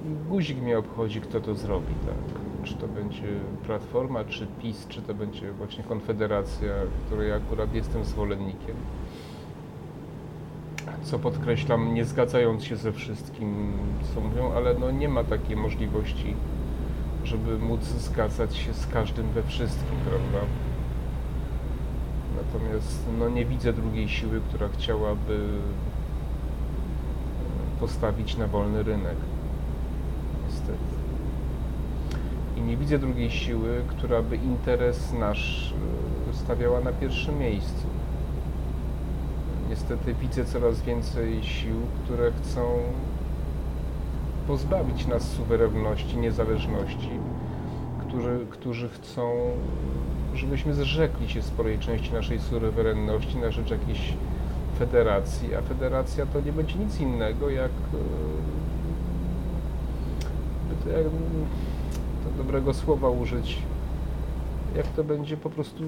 [0.06, 2.43] Yy, guzik mnie obchodzi, kto to zrobi, tak?
[2.64, 3.28] Czy to będzie
[3.66, 6.74] Platforma, czy PiS, czy to będzie właśnie Konfederacja,
[7.06, 8.76] której akurat jestem zwolennikiem.
[11.04, 13.74] Co podkreślam, nie zgadzając się ze wszystkim,
[14.14, 16.36] co mówią, ale no nie ma takiej możliwości,
[17.24, 20.48] żeby móc zgadzać się z każdym we wszystkim, prawda?
[22.38, 25.48] Natomiast no nie widzę drugiej siły, która chciałaby
[27.80, 29.18] postawić na wolny rynek.
[30.48, 31.03] Niestety
[32.66, 35.74] nie widzę drugiej siły, która by interes nasz
[36.32, 37.88] e, stawiała na pierwszym miejscu.
[39.70, 42.62] Niestety widzę coraz więcej sił, które chcą
[44.48, 47.10] pozbawić nas suwerenności, niezależności,
[48.08, 49.32] którzy, którzy chcą,
[50.34, 54.14] żebyśmy zrzekli się sporej części naszej suwerenności na rzecz jakiejś
[54.80, 57.72] federacji, a federacja to nie będzie nic innego jak,
[60.88, 61.06] e, jak
[62.38, 63.60] dobrego słowa użyć,
[64.76, 65.84] jak to będzie po prostu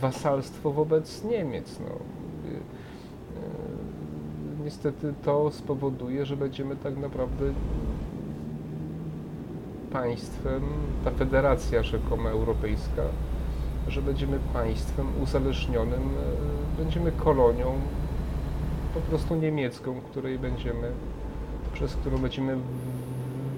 [0.00, 1.80] wasalstwo wobec Niemiec.
[1.80, 1.86] No.
[1.86, 2.60] Y, y,
[4.64, 7.52] niestety to spowoduje, że będziemy tak naprawdę
[9.92, 10.62] państwem,
[11.04, 13.02] ta federacja rzekoma europejska,
[13.88, 17.72] że będziemy państwem uzależnionym, y, będziemy kolonią
[18.94, 20.90] po prostu niemiecką, której będziemy,
[21.72, 22.56] przez którą będziemy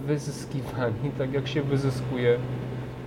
[0.07, 2.38] wyzyskiwani, tak jak się wyzyskuje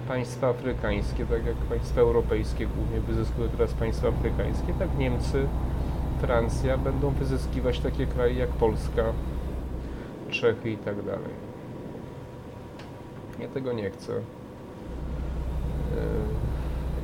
[0.08, 5.48] państwa afrykańskie, tak jak państwa europejskie głównie wyzyskują teraz państwa afrykańskie, tak Niemcy,
[6.22, 9.04] Francja będą wyzyskiwać takie kraje jak Polska,
[10.30, 11.46] Czechy i tak dalej.
[13.40, 14.14] Ja tego nie chcę.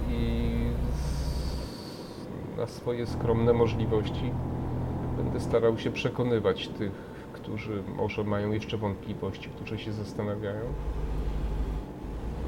[0.10, 0.52] i
[0.94, 4.32] z- na swoje skromne możliwości
[5.18, 6.92] będę starał się przekonywać tych,
[7.42, 10.62] którzy może mają jeszcze wątpliwości, którzy się zastanawiają,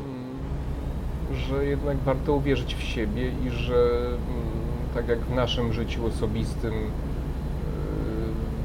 [0.05, 4.19] mm, że jednak warto uwierzyć w siebie i że mm,
[4.93, 6.79] tak jak w naszym życiu osobistym, yy,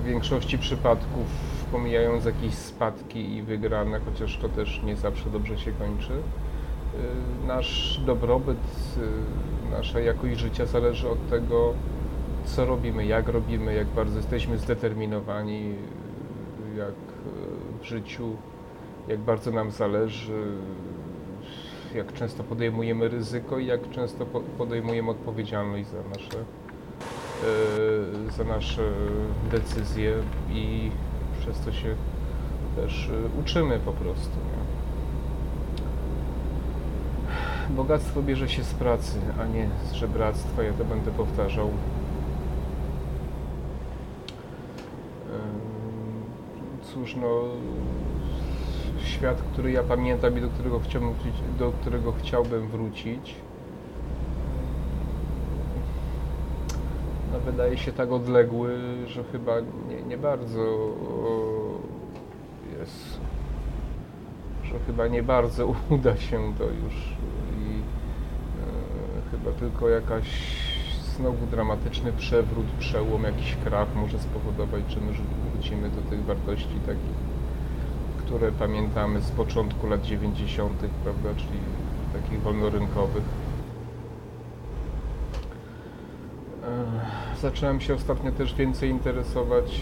[0.02, 1.26] w większości przypadków,
[1.72, 8.00] pomijając jakieś spadki i wygrane, chociaż to też nie zawsze dobrze się kończy, yy, nasz
[8.06, 8.58] dobrobyt,
[8.96, 11.74] yy, nasza jakość życia zależy od tego,
[12.44, 15.74] co robimy, jak robimy, jak bardzo jesteśmy zdeterminowani,
[16.78, 18.36] jak yy, w życiu,
[19.08, 20.42] jak bardzo nam zależy,
[21.94, 26.38] jak często podejmujemy ryzyko i jak często po- podejmujemy odpowiedzialność za nasze,
[28.26, 28.82] yy, za nasze
[29.50, 30.14] decyzje
[30.50, 30.90] i
[31.40, 31.94] przez to się
[32.76, 34.36] też yy, uczymy po prostu.
[34.36, 34.78] Nie?
[37.76, 41.70] Bogactwo bierze się z pracy, a nie z żebractwa, ja to będę powtarzał.
[46.98, 47.42] Cóż, no,
[49.04, 51.14] świat, który ja pamiętam i do którego chciałbym
[51.58, 53.34] do którego chciałbym wrócić,
[57.32, 60.94] no, wydaje się tak odległy, że chyba nie, nie bardzo
[62.78, 63.20] jest,
[64.64, 66.94] że chyba nie bardzo uda się to już
[67.58, 67.80] i
[68.60, 70.26] e, chyba tylko jakaś
[71.16, 75.14] znowu dramatyczny przewrót, przełom, jakiś krach może spowodować, że my
[75.58, 77.18] wrócimy do tych wartości takich,
[78.18, 80.72] które pamiętamy z początku lat 90.,
[81.04, 81.58] prawda, czyli
[82.12, 83.22] takich wolnorynkowych.
[86.62, 89.80] Ech, Zacząłem się ostatnio też więcej interesować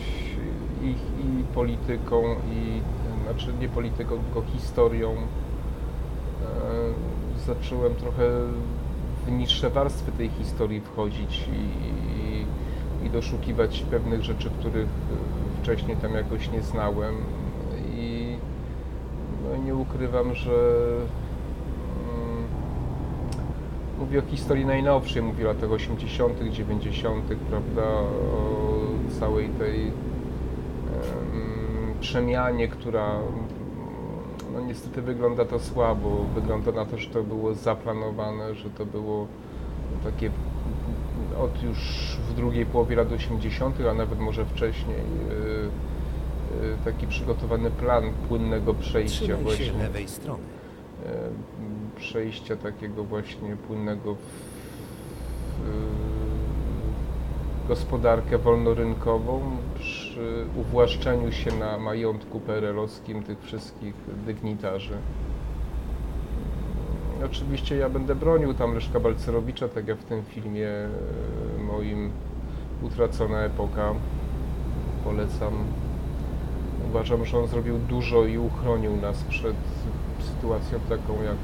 [0.82, 2.80] ich i polityką, i
[3.24, 5.16] znaczy nie polityką, tylko historią.
[6.42, 8.30] Ech, Zacząłem trochę
[9.26, 11.86] w niższe warstwy tej historii wchodzić i,
[13.04, 17.14] i, i doszukiwać pewnych rzeczy, których e, wcześniej tam jakoś nie znałem.
[17.94, 18.36] I
[19.42, 20.52] no, nie ukrywam, że
[22.14, 22.44] mm,
[23.98, 28.80] Mówię o historii najnowszej, mówię o latach 80., 90., prawda, o
[29.20, 29.92] całej tej em,
[32.00, 33.18] przemianie, która
[34.52, 36.24] no niestety wygląda to słabo.
[36.34, 39.26] Wygląda na to, że to było zaplanowane, że to było
[40.04, 40.30] takie
[41.38, 41.78] od już
[42.30, 48.74] w drugiej połowie lat 80., a nawet może wcześniej, y, y, taki przygotowany plan płynnego
[48.74, 50.42] przejścia właśnie lewej strony.
[51.06, 51.30] e,
[51.96, 54.18] przejścia takiego właśnie płynnego w,
[57.64, 59.40] w gospodarkę wolnorynkową
[59.78, 63.94] przy uwłaszczeniu się na majątku perelowskim tych wszystkich
[64.26, 64.96] dygnitarzy.
[67.24, 70.88] Oczywiście ja będę bronił tam Leszka Balcerowicza, tak jak w tym filmie e,
[71.62, 72.10] moim
[72.82, 73.94] Utracona epoka.
[75.04, 75.52] Polecam.
[76.90, 79.56] Uważam, że on zrobił dużo i uchronił nas przed
[80.20, 81.36] sytuacją taką, jak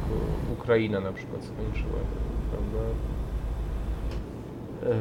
[0.52, 2.00] Ukraina na przykład skończyła,
[2.50, 2.88] prawda?
[4.82, 4.98] E,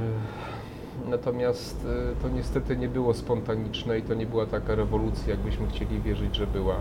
[1.09, 6.01] Natomiast e, to niestety nie było spontaniczne i to nie była taka rewolucja, jakbyśmy chcieli
[6.01, 6.75] wierzyć, że była.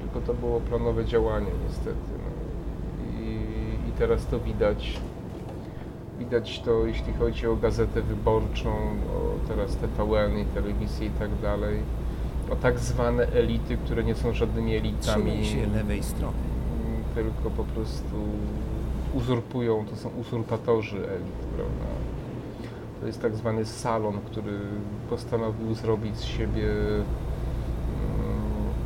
[0.00, 2.23] Tylko to było planowe działanie, niestety.
[3.98, 5.00] Teraz to widać.
[6.18, 8.70] Widać to, jeśli chodzi o gazetę wyborczą,
[9.16, 11.80] o teraz TVN i telewizję i tak dalej.
[12.50, 16.36] O tak zwane elity, które nie są żadnymi elitami Trzymaj się lewej strony.
[17.14, 18.16] tylko po prostu
[19.14, 21.84] uzurpują, to są uzurpatorzy elit, prawda?
[23.00, 24.52] To jest tak zwany salon, który
[25.10, 27.04] postanowił zrobić z siebie mm,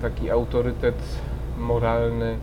[0.03, 1.03] taki autorytet
[1.59, 2.39] moralny,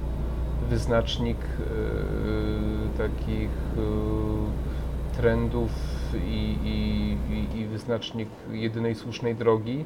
[0.70, 5.72] wyznacznik e, takich e, trendów
[6.28, 9.86] i, i, i, wyznacznik jedynej słusznej drogi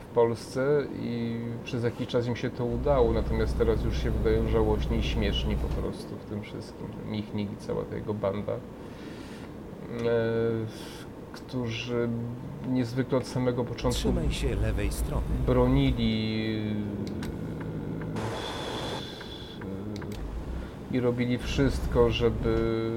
[0.00, 4.48] w Polsce i przez jakiś czas im się to udało, natomiast teraz już się wydają
[4.48, 6.86] żałośni i śmieszni po prostu w tym wszystkim.
[7.10, 8.58] Michnik i cała ta jego banda, e,
[11.32, 12.08] którzy
[12.68, 15.24] niezwykle od samego początku Trzymaj się lewej strony.
[15.46, 16.56] bronili
[17.28, 17.42] e,
[20.92, 22.90] i robili wszystko, żeby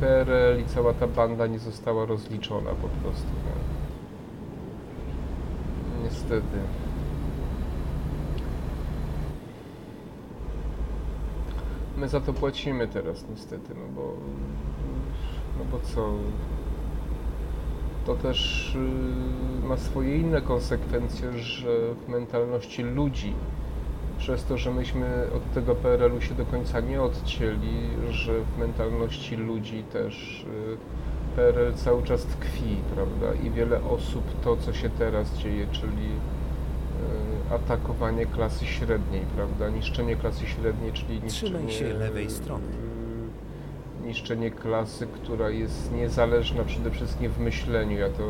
[0.00, 3.28] PRL i cała ta banda nie została rozliczona po prostu.
[3.44, 3.52] No.
[6.04, 6.58] Niestety.
[11.96, 14.12] My za to płacimy teraz niestety, no bo
[15.58, 16.12] no bo co?
[18.06, 18.74] To też
[19.62, 23.34] y, ma swoje inne konsekwencje, że w mentalności ludzi
[24.18, 25.06] przez to, że myśmy
[25.36, 30.44] od tego PRL-u się do końca nie odcięli, że w mentalności ludzi też
[30.74, 33.26] y, PRL cały czas tkwi, prawda?
[33.46, 36.06] I wiele osób to, co się teraz dzieje, czyli
[37.50, 39.68] y, atakowanie klasy średniej, prawda?
[39.68, 41.72] Niszczenie klasy średniej, czyli niszczenie...
[41.72, 42.64] Się lewej strony.
[42.64, 47.98] y, Niszczenie klasy, która jest niezależna przede wszystkim w myśleniu.
[47.98, 48.22] Ja to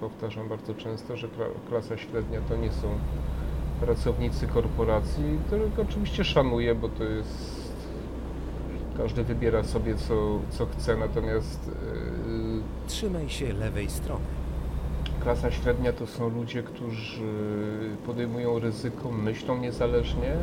[0.00, 2.88] powtarzam bardzo często, że kla- klasa średnia to nie są
[3.80, 7.68] pracownicy korporacji, których oczywiście szanuję, bo to jest...
[8.96, 11.70] Każdy wybiera sobie co, co chce, natomiast
[12.26, 14.24] yy, Trzymaj się lewej strony.
[15.22, 17.22] klasa średnia to są ludzie, którzy
[18.06, 20.36] podejmują ryzyko, myślą niezależnie,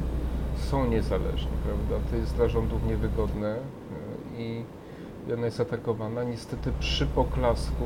[0.57, 2.07] są niezależni, prawda?
[2.09, 3.55] To jest dla rządów niewygodne
[4.37, 4.63] yy, i
[5.33, 6.23] ona jest atakowana.
[6.23, 7.83] Niestety przy poklasku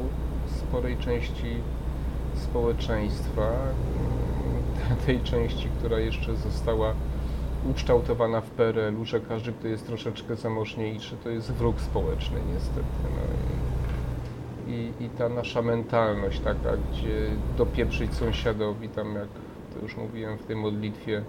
[0.58, 1.56] sporej części
[2.36, 3.52] społeczeństwa,
[4.96, 6.94] tej części, która jeszcze została
[7.72, 12.88] ukształtowana w PRL-u, że każdy, kto jest troszeczkę zamożniejszy, to jest wróg społeczny niestety.
[13.04, 13.20] No
[14.74, 19.28] i, i, ta nasza mentalność taka, gdzie dopieprzyć sąsiadowi, tam jak
[19.74, 21.24] to już mówiłem w tej modlitwie,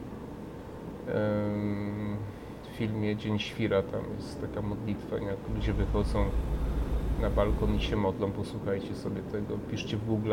[2.62, 6.24] w filmie Dzień Świra, tam jest taka modlitwa, jak ludzie wychodzą
[7.20, 10.32] na balkon i się modlą, posłuchajcie sobie tego, piszcie w Google,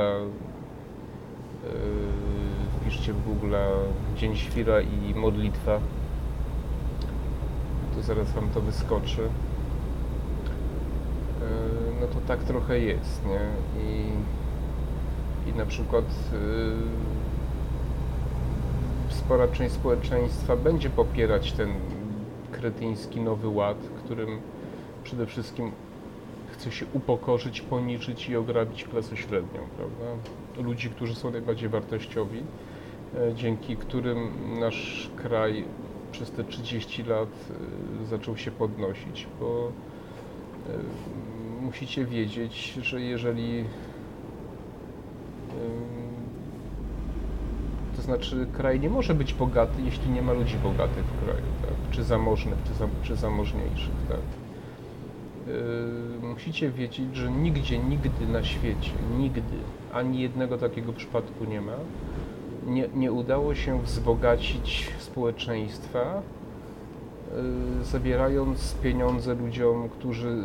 [2.81, 3.55] wpiszcie w Google
[4.15, 5.79] Dzień Świra i modlitwa,
[7.95, 9.21] to zaraz Wam to wyskoczy.
[9.21, 9.27] Yy,
[12.01, 13.39] no to tak trochę jest, nie?
[13.83, 14.09] I,
[15.49, 16.71] i na przykład yy,
[19.09, 21.69] spora część społeczeństwa będzie popierać ten
[22.51, 24.39] kretyński nowy ład, którym
[25.03, 25.71] przede wszystkim
[26.51, 30.05] chce się upokorzyć, poniżyć i ograbić klasę średnią, prawda?
[30.63, 32.43] Ludzi, którzy są najbardziej wartościowi,
[33.15, 34.29] e, dzięki którym
[34.59, 35.65] nasz kraj
[36.11, 37.29] przez te 30 lat
[38.01, 39.71] e, zaczął się podnosić, bo
[40.69, 43.65] e, musicie wiedzieć, że jeżeli
[47.95, 51.91] to znaczy kraj nie może być bogaty, jeśli nie ma ludzi bogatych w kraju, tak?
[51.91, 54.19] czy zamożnych, czy, za, czy zamożniejszych, tak?
[56.21, 59.41] Musicie wiedzieć, że nigdzie, nigdy na świecie, nigdy,
[59.97, 61.75] ani jednego takiego przypadku nie ma,
[62.67, 66.21] nie, nie udało się wzbogacić społeczeństwa,
[67.77, 70.43] yy, zabierając pieniądze ludziom, którzy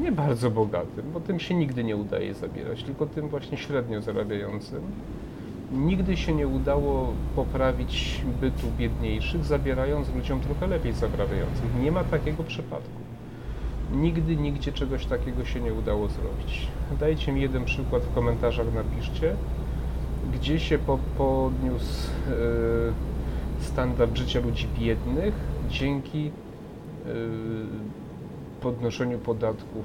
[0.00, 4.82] nie bardzo bogatym, bo tym się nigdy nie udaje zabierać, tylko tym właśnie średnio zarabiającym.
[5.72, 11.80] Nigdy się nie udało poprawić bytu biedniejszych, zabierając ludziom trochę lepiej zarabiających.
[11.82, 13.03] Nie ma takiego przypadku.
[13.94, 16.68] Nigdy, nigdzie czegoś takiego się nie udało zrobić.
[17.00, 19.36] Dajcie mi jeden przykład w komentarzach, napiszcie,
[20.32, 25.34] gdzie się po, podniósł e, standard życia ludzi biednych
[25.68, 27.10] dzięki e,
[28.60, 29.84] podnoszeniu podatków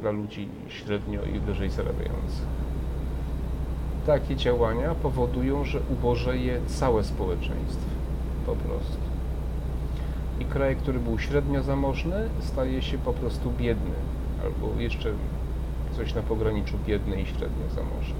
[0.00, 2.46] dla ludzi średnio i wyżej zarabiających.
[4.06, 7.90] Takie działania powodują, że ubożeje całe społeczeństwo.
[8.46, 9.09] Po prostu.
[10.40, 13.94] I kraj, który był średnio zamożny, staje się po prostu biedny,
[14.44, 15.12] albo jeszcze
[15.96, 18.14] coś na pograniczu biedny i średnio zamożny.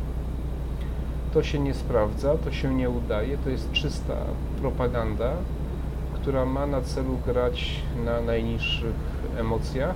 [1.35, 4.17] To się nie sprawdza, to się nie udaje, to jest czysta
[4.61, 5.33] propaganda,
[6.15, 8.95] która ma na celu grać na najniższych
[9.37, 9.95] emocjach,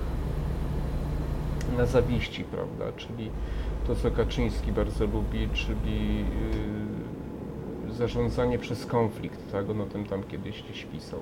[1.77, 2.97] na zawiści, prawda?
[2.97, 3.29] Czyli
[3.87, 6.19] to, co Kaczyński bardzo lubi, czyli
[7.87, 9.69] yy, zarządzanie przez konflikt, tak?
[9.69, 11.19] On o tym tam kiedyś gdzieś pisał.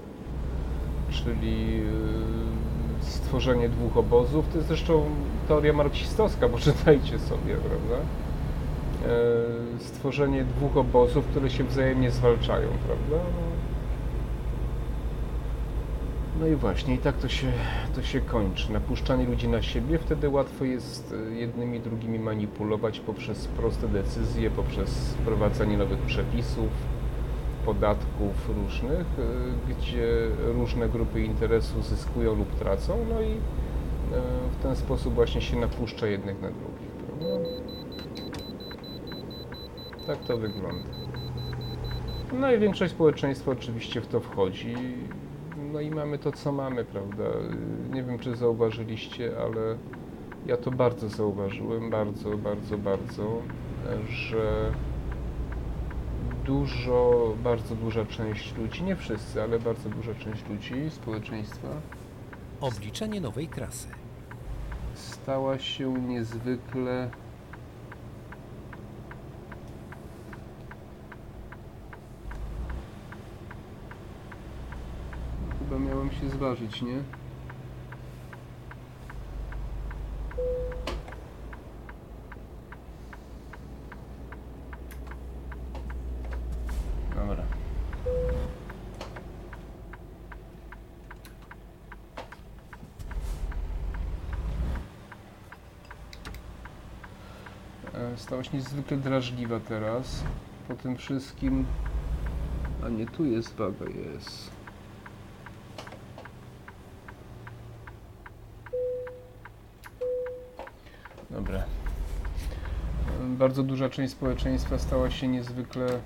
[1.14, 1.84] Czyli yy,
[3.02, 5.06] stworzenie dwóch obozów, to jest zresztą
[5.48, 7.96] teoria marksistowska, poczytajcie sobie, prawda?
[9.02, 13.26] Yy, stworzenie dwóch obozów, które się wzajemnie zwalczają, prawda?
[16.40, 17.52] No, i właśnie, i tak to się,
[17.96, 18.72] to się kończy.
[18.72, 24.90] Napuszczanie ludzi na siebie, wtedy łatwo jest e, jednymi, drugimi manipulować poprzez proste decyzje, poprzez
[24.90, 26.70] wprowadzanie nowych przepisów,
[27.66, 30.08] podatków różnych, e, gdzie
[30.46, 33.38] różne grupy interesu zyskują lub tracą, no i e,
[34.60, 36.90] w ten sposób właśnie się napuszcza jednych na drugich.
[37.08, 37.50] Prawda?
[40.08, 40.90] Tak to wygląda.
[42.40, 44.76] No i większość społeczeństwa oczywiście w to wchodzi.
[45.74, 47.24] No i mamy to, co mamy, prawda?
[47.94, 49.78] Nie wiem, czy zauważyliście, ale
[50.46, 53.42] ja to bardzo zauważyłem, bardzo, bardzo, bardzo,
[54.10, 54.72] że
[56.46, 61.68] dużo, bardzo duża część ludzi, nie wszyscy, ale bardzo duża część ludzi, społeczeństwa
[62.62, 63.88] Obliczenie nowej trasy.
[64.96, 67.10] stała się niezwykle
[75.60, 77.23] Chyba miałem się zważyć, nie?
[98.42, 100.24] Się niezwykle drażliwa teraz.
[100.68, 101.66] Po tym wszystkim.
[102.86, 104.52] A nie, tu jest waga, jest.
[111.30, 111.64] Dobra.
[113.22, 116.00] Bardzo duża część społeczeństwa stała się niezwykle e,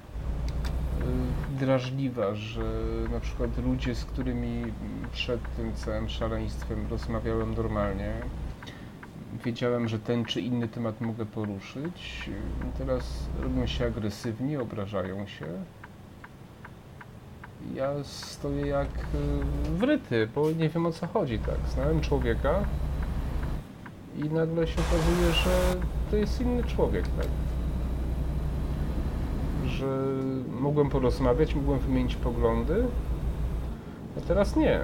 [1.60, 2.64] drażliwa, że
[3.12, 4.74] na przykład ludzie, z którymi
[5.12, 8.14] przed tym całym szaleństwem rozmawiałem normalnie,
[9.46, 12.30] wiedziałem, że ten czy inny temat mogę poruszyć.
[12.78, 15.46] Teraz robią się agresywni, obrażają się.
[17.76, 21.56] Ja stoję jak y, wryty, bo nie wiem o co chodzi, tak.
[21.74, 22.60] Znałem człowieka
[24.18, 25.80] i nagle się okazuje, że
[26.12, 27.28] to jest inny człowiek, tak.
[29.66, 29.88] Że
[30.60, 32.86] mogłem porozmawiać, mogłem wymienić poglądy,
[34.18, 34.80] a teraz nie.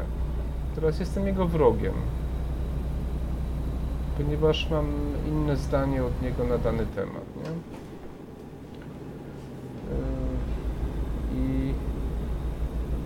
[0.75, 1.93] Teraz jestem jego wrogiem
[4.17, 4.85] ponieważ mam
[5.27, 7.49] inne zdanie od niego na dany temat, nie?
[9.89, 11.73] Yy, I,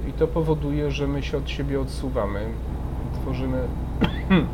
[0.10, 2.50] I to powoduje, że my się od siebie odsuwamy,
[3.22, 3.68] tworzymy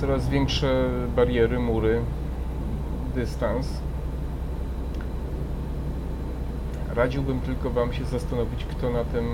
[0.00, 2.00] coraz większe bariery, mury,
[3.14, 3.68] dystans.
[6.94, 9.24] Radziłbym tylko Wam się zastanowić, kto na tym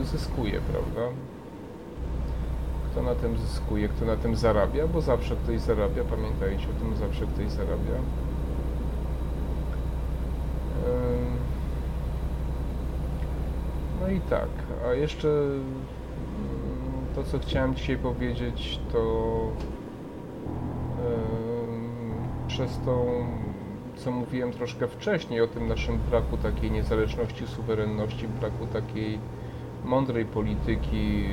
[0.00, 1.00] e, zyskuje, prawda?
[2.94, 6.96] Kto na tym zyskuje, kto na tym zarabia, bo zawsze ktoś zarabia, pamiętajcie o tym,
[6.96, 7.98] zawsze ktoś zarabia.
[14.00, 14.48] No i tak,
[14.88, 15.64] a jeszcze mm,
[17.14, 19.32] to, co chciałem dzisiaj powiedzieć, to
[22.48, 23.26] przez tą,
[23.96, 29.18] co mówiłem troszkę wcześniej o tym naszym braku takiej niezależności, suwerenności, braku takiej
[29.84, 31.24] mądrej polityki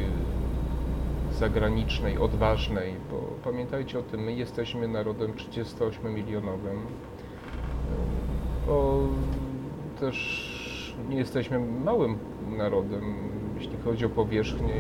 [1.42, 6.78] zagranicznej, odważnej, bo pamiętajcie o tym, my jesteśmy narodem 38-milionowym,
[8.68, 9.00] bo
[10.00, 10.18] też
[11.10, 12.18] nie jesteśmy małym
[12.58, 13.16] narodem,
[13.56, 14.74] jeśli chodzi o powierzchnię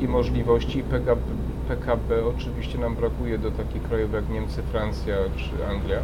[0.00, 0.82] i, i możliwości.
[0.82, 1.22] PKB,
[1.68, 6.00] PKB oczywiście nam brakuje do takich krajów jak Niemcy, Francja czy Anglia.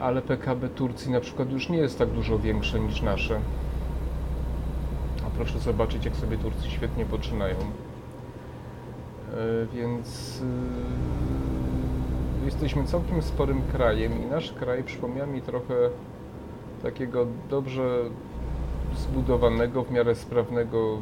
[0.00, 3.40] Ale PKB Turcji na przykład już nie jest tak dużo większe niż nasze.
[5.36, 7.56] Proszę zobaczyć, jak sobie Turcy świetnie poczynają.
[7.56, 7.66] E,
[9.74, 10.40] Więc
[12.42, 15.74] y, jesteśmy całkiem sporym krajem i nasz kraj przypomina mi trochę
[16.82, 17.98] takiego dobrze
[18.96, 20.98] zbudowanego, w miarę sprawnego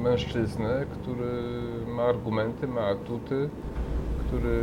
[0.00, 1.42] mężczyznę, który
[1.86, 3.48] ma argumenty, ma atuty,
[4.26, 4.60] który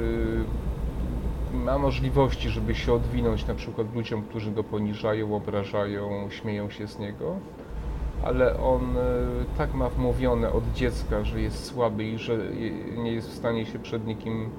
[1.54, 7.00] ma możliwości, żeby się odwinąć na przykład ludziom, którzy go poniżają, obrażają, śmieją się z
[7.00, 7.36] niego
[8.24, 9.02] ale on e,
[9.58, 12.38] tak ma wmówione od dziecka, że jest słaby i że
[12.98, 14.50] nie jest w stanie się przed nikim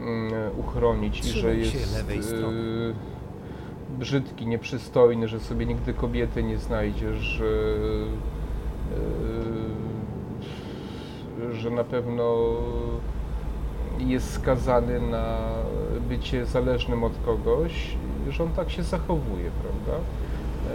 [0.00, 2.42] mm, uchronić i że jest e,
[3.98, 8.30] brzydki, nieprzystojny, że sobie nigdy kobiety nie znajdzie, że e,
[11.52, 12.56] że na pewno
[13.98, 15.38] jest skazany na
[16.08, 17.96] bycie zależnym od kogoś,
[18.28, 20.04] że on tak się zachowuje, prawda?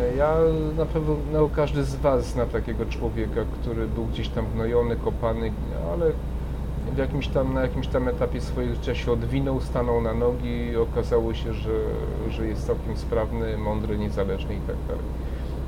[0.02, 0.38] E, Ja
[0.78, 5.52] na pewno no, każdy z Was zna takiego człowieka, który był gdzieś tam gnojony, kopany,
[5.94, 6.12] ale
[6.94, 10.76] w jakimś tam, na jakimś tam etapie swojego życia się odwinął, stanął na nogi i
[10.78, 11.72] okazało się, że,
[12.30, 15.04] że jest całkiem sprawny, mądry, niezależny i tak dalej.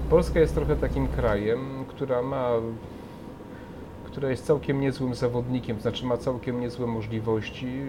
[0.09, 2.49] Polska jest trochę takim krajem, która ma,
[4.05, 7.82] która jest całkiem niezłym zawodnikiem, znaczy ma całkiem niezłe możliwości,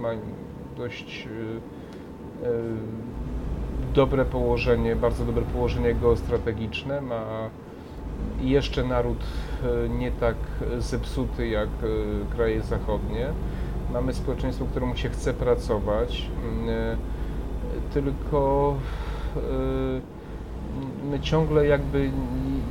[0.00, 0.08] ma
[0.76, 1.26] dość
[2.42, 2.50] y, y,
[3.94, 7.50] dobre położenie, bardzo dobre położenie geostrategiczne, ma
[8.40, 9.18] jeszcze naród
[9.84, 10.36] e, nie tak
[10.78, 13.26] zepsuty jak e, kraje zachodnie.
[13.92, 16.96] Mamy społeczeństwo, któremu się chce pracować, mm, e,
[17.92, 18.74] tylko
[21.10, 22.10] my ciągle jakby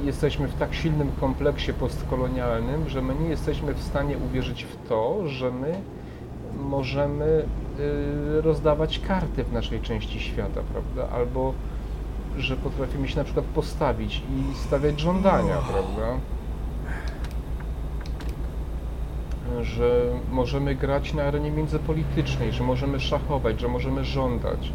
[0.04, 5.28] jesteśmy w tak silnym kompleksie postkolonialnym, że my nie jesteśmy w stanie uwierzyć w to,
[5.28, 5.82] że my
[6.60, 7.46] możemy
[7.80, 11.16] y, rozdawać karty w naszej części świata, prawda?
[11.16, 11.54] Albo
[12.38, 16.20] że potrafimy się na przykład postawić i stawiać żądania, prawda?
[19.62, 20.02] Że
[20.32, 24.72] możemy grać na arenie międzypolitycznej, że możemy szachować, że możemy żądać,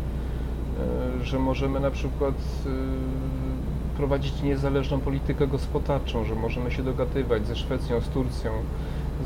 [1.20, 7.56] y, że możemy na przykład y, prowadzić niezależną politykę gospodarczą, że możemy się dogadywać ze
[7.56, 8.50] Szwecją, z Turcją,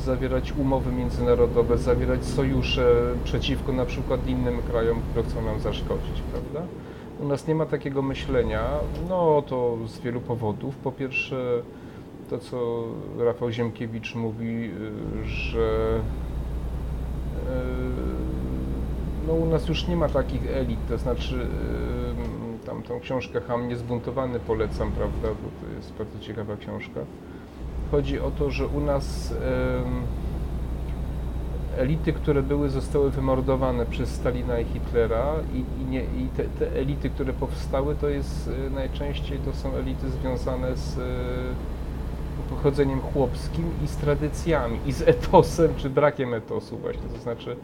[0.01, 2.87] zawierać umowy międzynarodowe, zawierać sojusze
[3.25, 6.63] przeciwko na przykład innym krajom, które chcą nam zaszkodzić, prawda?
[7.21, 8.63] U nas nie ma takiego myślenia,
[9.09, 10.77] no to z wielu powodów.
[10.77, 11.63] Po pierwsze,
[12.31, 12.85] to co
[13.19, 14.71] Rafał Ziemkiewicz mówi,
[15.25, 16.01] y, że
[17.37, 17.41] y,
[19.27, 21.35] no u nas już nie ma takich elit, to znaczy
[22.63, 27.01] y, tam tą książkę Ham Niezbuntowany polecam, prawda, bo to jest bardzo ciekawa książka.
[27.91, 29.35] Chodzi o to, że u nas
[31.77, 36.73] elity, które były, zostały wymordowane przez Stalina i Hitlera i, i, nie, i te, te
[36.73, 41.01] elity, które powstały, to jest y, najczęściej to są elity związane z y,
[42.51, 47.57] pochodzeniem chłopskim i z tradycjami, i z etosem, czy brakiem etosu właśnie, to znaczy y,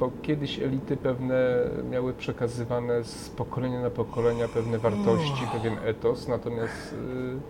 [0.00, 1.58] bo kiedyś elity pewne
[1.90, 7.40] miały przekazywane z pokolenia na pokolenia pewne wartości, pewien etos, natomiast Mm,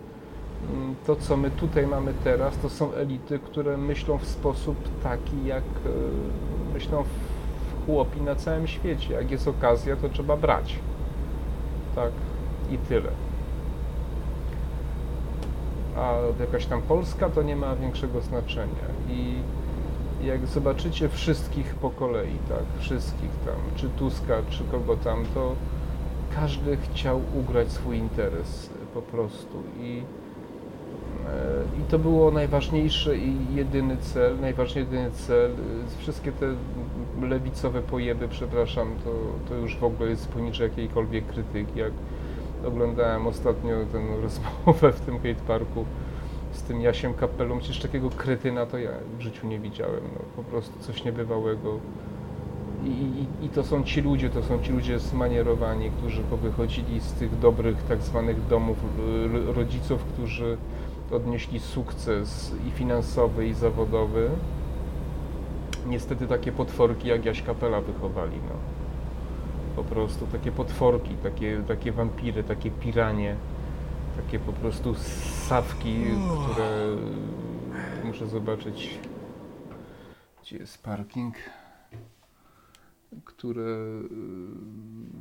[1.05, 5.63] to, co my tutaj mamy teraz, to są elity, które myślą w sposób taki, jak
[5.63, 7.03] e, myślą
[7.85, 9.13] chłopi na całym świecie.
[9.13, 10.75] Jak jest okazja, to trzeba brać.
[11.95, 12.11] Tak,
[12.71, 13.09] i tyle.
[15.97, 18.85] A jakaś tam Polska to nie ma większego znaczenia.
[19.09, 19.35] I
[20.25, 25.55] jak zobaczycie wszystkich po kolei, tak, wszystkich tam, czy Tuska, czy kogo tam, to
[26.35, 29.63] każdy chciał ugrać swój interes po prostu.
[29.79, 30.03] I
[31.79, 35.51] I to było najważniejszy i jedyny cel, najważniejszy jedyny cel.
[35.51, 36.45] Y, Wszystkie te
[37.21, 39.11] lewicowe pojeby, przepraszam, to,
[39.49, 41.79] to już w ogóle jest poniżej jakiejkolwiek krytyki.
[41.79, 41.91] Jak
[42.67, 45.85] oglądałem ostatnio tę rozmowę w tym hate parku
[46.51, 50.01] z tym Jasiem Kapelą, przecież takiego krytyna to ja w życiu nie widziałem.
[50.13, 51.79] No, po prostu coś niebywałego.
[52.83, 57.13] I, i, I to są ci ludzie, to są ci ludzie zmanierowani, którzy powychodzili z
[57.13, 58.77] tych dobrych tak zwanych domów
[59.55, 60.57] rodziców, którzy
[61.11, 64.29] odnieśli sukces i finansowy, i zawodowy.
[65.87, 68.55] Niestety takie potworki jak Jaś Kapela wychowali, no.
[69.75, 73.35] Po prostu takie potworki, takie, takie wampiry, takie piranie,
[74.15, 76.05] takie po prostu ssawki,
[76.43, 76.87] które
[78.03, 78.99] muszę zobaczyć,
[80.41, 81.35] gdzie jest parking,
[83.25, 83.77] które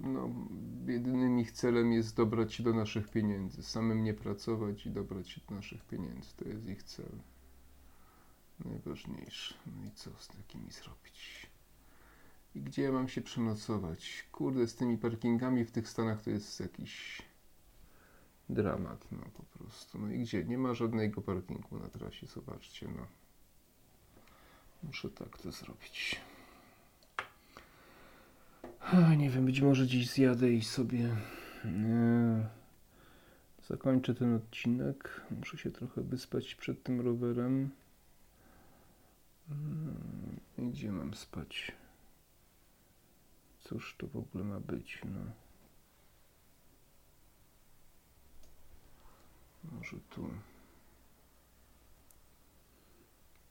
[0.03, 0.29] no,
[0.87, 3.63] jedynym ich celem jest dobrać się do naszych pieniędzy.
[3.63, 6.29] Samym nie pracować i dobrać się do naszych pieniędzy.
[6.37, 7.19] To jest ich cel.
[8.65, 9.55] Najważniejszy.
[9.67, 11.47] No i co z takimi zrobić?
[12.55, 14.29] I gdzie ja mam się przenocować?
[14.33, 17.23] Kurde, z tymi parkingami w tych Stanach to jest jakiś
[18.49, 19.99] dramat, no po prostu.
[19.99, 20.45] No i gdzie?
[20.45, 23.07] Nie ma żadnego parkingu na trasie, zobaczcie, no.
[24.83, 26.21] Muszę tak to zrobić.
[29.19, 31.17] Nie wiem, być może dziś zjadę i sobie
[31.65, 32.49] e,
[33.69, 35.21] zakończę ten odcinek.
[35.31, 37.71] Muszę się trochę wyspać przed tym rowerem.
[39.51, 41.73] Mm, Gdzie mam spać?
[43.61, 45.01] Cóż to w ogóle ma być?
[45.05, 45.21] No.
[49.73, 50.31] Może tu.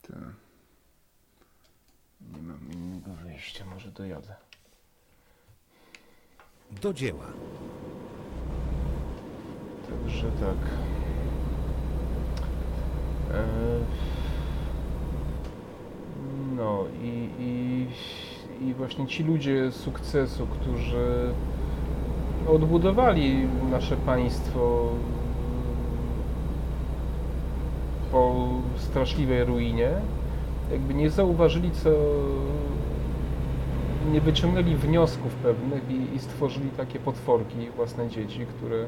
[0.02, 0.34] Tak.
[2.20, 4.36] Nie mam innego wyjścia, może dojadę.
[6.80, 7.26] Do dzieła.
[9.90, 10.56] Także tak.
[13.34, 13.42] E,
[16.56, 17.86] No i, i,
[18.68, 21.34] i właśnie ci ludzie sukcesu, którzy
[22.48, 24.88] odbudowali nasze państwo
[28.12, 29.90] po straszliwej ruinie,
[30.72, 31.90] jakby nie zauważyli, co
[34.12, 38.86] nie wyciągnęli wniosków pewnych i, i stworzyli takie potworki, własne dzieci, które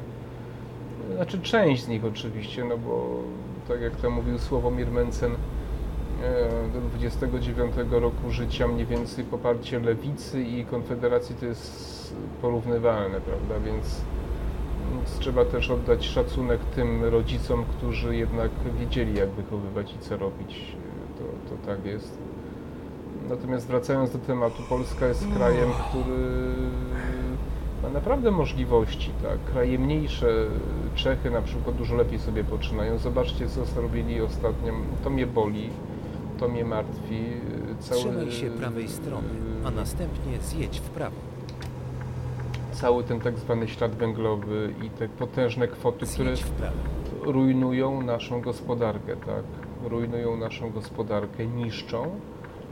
[1.15, 3.23] znaczy część z nich oczywiście, no bo
[3.67, 10.43] tak jak to mówił Sławomir Mencen, e, do 29 roku życia mniej więcej poparcie lewicy
[10.43, 14.01] i konfederacji to jest porównywalne, prawda, więc,
[14.91, 20.75] więc trzeba też oddać szacunek tym rodzicom, którzy jednak wiedzieli jak wychowywać i co robić,
[21.17, 22.17] to, to tak jest.
[23.29, 26.53] Natomiast wracając do tematu, Polska jest krajem, który
[27.83, 29.53] ma naprawdę możliwości, tak?
[29.53, 30.27] Kraje mniejsze,
[30.95, 32.97] Czechy na przykład dużo lepiej sobie poczynają.
[32.97, 34.73] Zobaczcie, co zrobili ostatnio.
[35.03, 35.69] To mnie boli,
[36.39, 37.23] to mnie martwi.
[37.79, 39.27] Cały, Trzymaj się prawej strony,
[39.65, 41.15] a następnie zjedź w prawo.
[42.71, 46.33] Cały ten tak zwany ślad węglowy i te potężne kwoty, które
[47.21, 49.43] rujnują naszą gospodarkę, tak?
[49.89, 52.19] Rujnują naszą gospodarkę, niszczą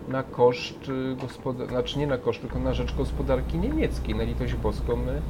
[0.07, 0.91] na koszt
[1.21, 4.15] gospodarki, znaczy nie na koszt, tylko na rzecz gospodarki niemieckiej.
[4.15, 5.21] Na litość boską my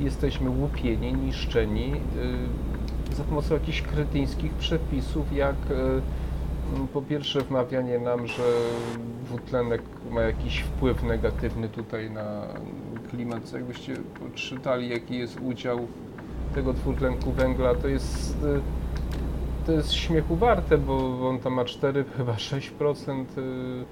[0.00, 1.92] jesteśmy łupieni, niszczeni
[3.12, 6.00] y, za pomocą jakichś kretyńskich przepisów, jak y,
[6.92, 8.42] po pierwsze wmawianie nam, że
[9.24, 12.42] dwutlenek ma jakiś wpływ negatywny tutaj na
[13.10, 13.44] klimat.
[13.44, 13.96] Co Jakbyście
[14.34, 15.86] czytali, jaki jest udział
[16.54, 18.60] tego dwutlenku węgla, to jest, y,
[19.66, 23.84] to jest śmiechu warte, bo on tam ma 4, chyba 6% y,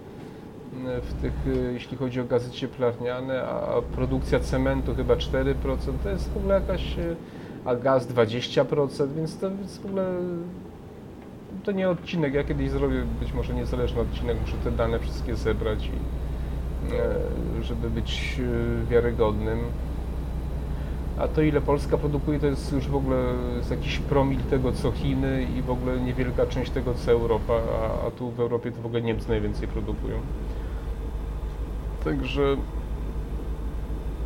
[1.02, 6.32] w tych, y, jeśli chodzi o gazy cieplarniane, a produkcja cementu chyba 4%, to jest
[6.32, 7.16] w ogóle jakaś, y,
[7.64, 10.04] a gaz 20%, więc to jest w ogóle
[11.64, 12.34] to nie odcinek.
[12.34, 16.94] Ja kiedyś zrobię być może niezależny odcinek, muszę te dane wszystkie zebrać, i,
[17.60, 19.58] e, żeby być e, wiarygodnym.
[21.18, 23.16] A to ile Polska produkuje, to jest już w ogóle
[23.56, 28.06] jest jakiś promil tego co Chiny i w ogóle niewielka część tego co Europa, a,
[28.06, 30.16] a tu w Europie to w ogóle Niemcy najwięcej produkują.
[32.05, 32.57] Także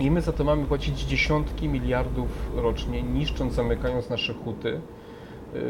[0.01, 4.81] i my za to mamy płacić dziesiątki miliardów rocznie, niszcząc, zamykając nasze huty,
[5.55, 5.61] yy,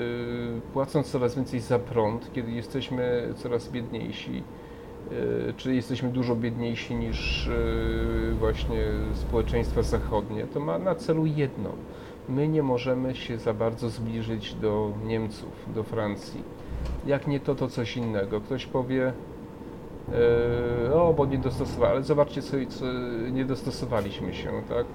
[0.73, 4.43] płacąc coraz więcej za prąd, kiedy jesteśmy coraz biedniejsi,
[5.11, 8.85] yy, czy jesteśmy dużo biedniejsi niż yy, właśnie
[9.15, 11.71] społeczeństwa zachodnie, to ma na celu jedno.
[12.29, 16.43] My nie możemy się za bardzo zbliżyć do Niemców, do Francji.
[17.07, 18.41] Jak nie to, to coś innego.
[18.41, 19.13] Ktoś powie,
[20.95, 22.85] o, bo nie dostosowali, ale zobaczcie, co, co
[23.33, 24.87] nie dostosowaliśmy się, tak?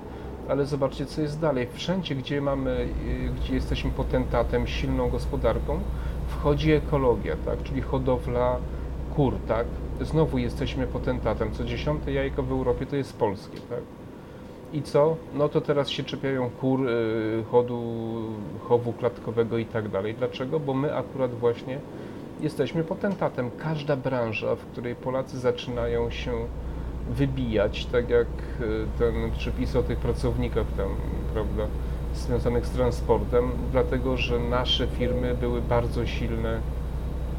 [0.49, 1.67] Ale zobaczcie, co jest dalej.
[1.73, 5.79] Wszędzie, gdzie mamy, yy, gdzie jesteśmy potentatem, silną gospodarką,
[6.27, 7.63] wchodzi ekologia, tak?
[7.63, 8.57] Czyli hodowla
[9.15, 9.67] kur, tak?
[10.01, 11.51] Znowu jesteśmy potentatem.
[11.51, 13.81] Co dziesiąte jajko w Europie to jest polskie, tak?
[14.73, 15.15] I co?
[15.33, 17.81] No to teraz się czepiają kur, yy, chodu,
[18.59, 20.13] chowu klatkowego i tak dalej.
[20.13, 20.59] Dlaczego?
[20.59, 21.79] Bo my akurat właśnie
[22.41, 23.51] jesteśmy potentatem.
[23.57, 26.31] Każda branża, w której Polacy zaczynają się
[27.09, 28.63] wybijać, tak jak e,
[28.99, 30.89] ten przepis o tych pracownikach tam,
[31.33, 31.63] prawda,
[32.15, 36.59] związanych z transportem, dlatego że nasze firmy były bardzo silne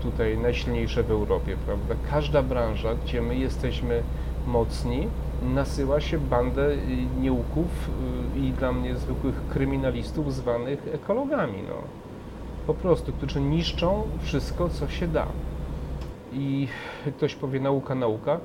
[0.02, 1.94] tutaj, najsilniejsze w Europie, prawda.
[2.10, 4.02] Każda branża, gdzie my jesteśmy
[4.46, 5.08] mocni,
[5.42, 6.78] nasyła się bandę y,
[7.20, 7.90] nieuków
[8.36, 12.03] y, i dla mnie zwykłych kryminalistów zwanych ekologami, no
[12.66, 15.26] po prostu, którzy niszczą wszystko, co się da.
[16.32, 16.68] I
[17.16, 18.40] ktoś powie nauka, nauka.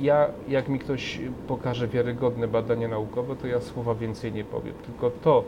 [0.00, 4.74] Ja, jak mi ktoś pokaże wiarygodne badania naukowe, to ja słowa więcej nie powiem.
[4.86, 5.44] Tylko to,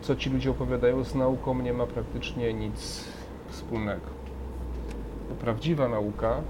[0.00, 3.04] co ci ludzie opowiadają z nauką, nie ma praktycznie nic
[3.48, 4.06] wspólnego.
[5.40, 6.40] Prawdziwa nauka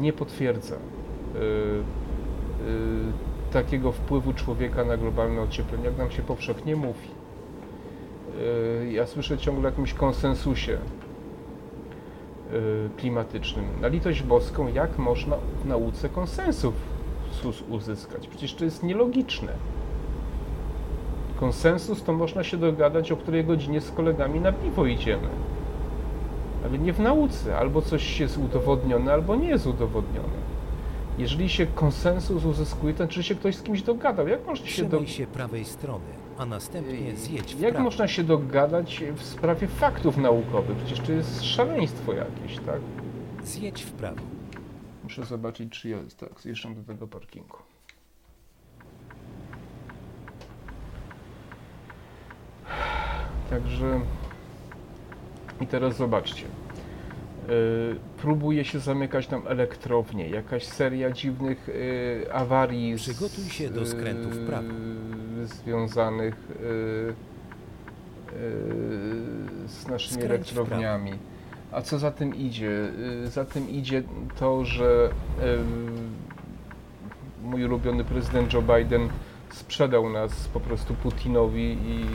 [0.00, 0.74] nie potwierdza
[1.34, 3.12] yy, yy,
[3.52, 7.17] takiego wpływu człowieka na globalne ocieplenie, jak nam się powszechnie mówi.
[8.38, 10.72] Yy, ja słyszę ciągle o jakimś konsensusie
[12.52, 13.64] yy, klimatycznym.
[13.80, 16.74] Na litość boską, jak można w nauce konsensus
[17.68, 18.28] uzyskać?
[18.28, 19.52] Przecież to jest nielogiczne.
[21.40, 25.28] Konsensus to można się dogadać, o której godzinie z kolegami na piwo idziemy.
[26.64, 27.58] Ale nie w nauce.
[27.58, 30.48] Albo coś jest udowodnione, albo nie jest udowodnione.
[31.18, 34.28] Jeżeli się konsensus uzyskuje, to znaczy się ktoś z kimś dogadał.
[34.28, 35.06] Jak można się Trzymaj do...
[35.06, 37.84] się prawej strony, a następnie zjedź w Jak prawo.
[37.84, 40.76] można się dogadać w sprawie faktów naukowych?
[40.76, 42.80] Przecież to jest szaleństwo jakieś, tak?
[43.44, 44.20] Zjedź w prawo.
[45.04, 46.18] Muszę zobaczyć, czy jest.
[46.18, 47.56] Tak, zjeżdżam do tego parkingu.
[53.50, 54.00] Także.
[55.60, 56.44] I teraz zobaczcie.
[57.48, 60.28] Yy, próbuje się zamykać nam elektrownie.
[60.28, 62.96] Jakaś seria dziwnych yy, awarii.
[62.96, 64.68] Przygotuj się do skrętu w prawo.
[65.44, 66.34] związanych
[69.66, 71.12] z naszymi Skręć elektrowniami.
[71.72, 72.88] A co za tym idzie?
[73.24, 74.02] Y, Za tym idzie
[74.38, 75.10] to, że
[75.42, 75.58] y,
[77.42, 79.08] mój ulubiony prezydent Joe Biden
[79.50, 82.06] sprzedał nas po prostu Putinowi i,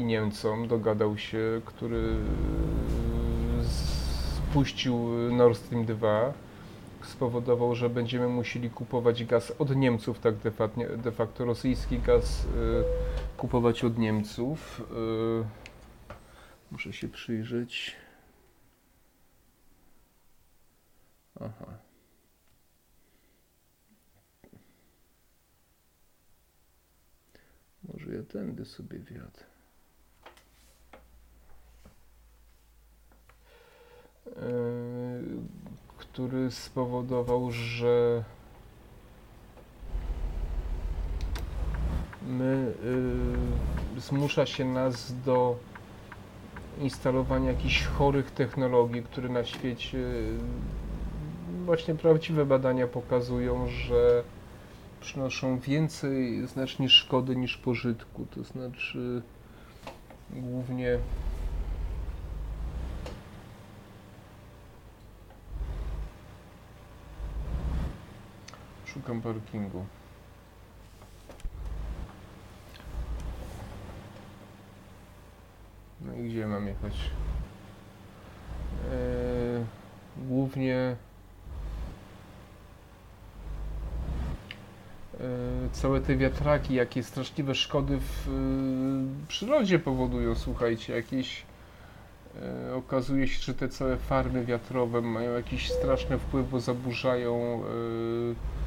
[0.00, 2.14] i Niemcom, dogadał się, który
[4.50, 6.32] spuścił Nord Stream 2,
[7.02, 12.44] spowodował, że będziemy musieli kupować gaz od Niemców, tak de facto, de facto rosyjski gaz
[12.44, 12.48] y,
[13.36, 14.82] kupować od Niemców.
[14.90, 15.44] Y,
[16.70, 17.96] Muszę się przyjrzeć.
[21.40, 21.78] Aha.
[27.82, 29.49] Może ja tędy sobie wjadę.
[35.98, 38.24] Który spowodował, że
[42.28, 42.74] my
[43.94, 45.56] yy, zmusza się nas do
[46.80, 49.98] instalowania jakichś chorych technologii, które na świecie
[51.64, 54.22] właśnie prawdziwe badania pokazują, że
[55.00, 58.26] przynoszą więcej znacznie szkody niż pożytku.
[58.34, 59.22] To znaczy
[60.30, 60.98] głównie
[68.94, 69.84] szukam parkingu.
[76.00, 77.10] No i gdzie mam jechać?
[78.92, 79.64] Eee,
[80.16, 80.96] głównie
[85.20, 85.26] e,
[85.72, 91.42] całe te wiatraki, jakie straszliwe szkody w e, przyrodzie powodują, słuchajcie, jakieś
[92.42, 98.59] e, okazuje się, że te całe farmy wiatrowe mają jakiś straszny wpływ, bo zaburzają e,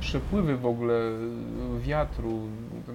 [0.00, 0.94] przepływy w ogóle
[1.80, 2.40] wiatru,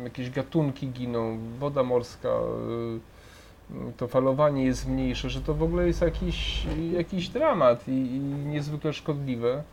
[0.04, 6.02] jakieś gatunki giną, woda morska, e, to falowanie jest mniejsze, że to w ogóle jest
[6.02, 9.64] jakiś, jakiś dramat i, i niezwykle szkodliwe.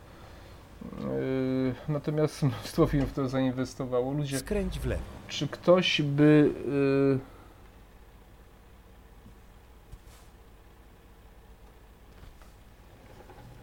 [1.01, 4.13] Yy, Natomiast mnóstwo firm w to zainwestowało.
[4.13, 5.03] Ludzie, Skręć w lewo.
[5.29, 6.51] czy ktoś by.
[6.67, 7.19] yy,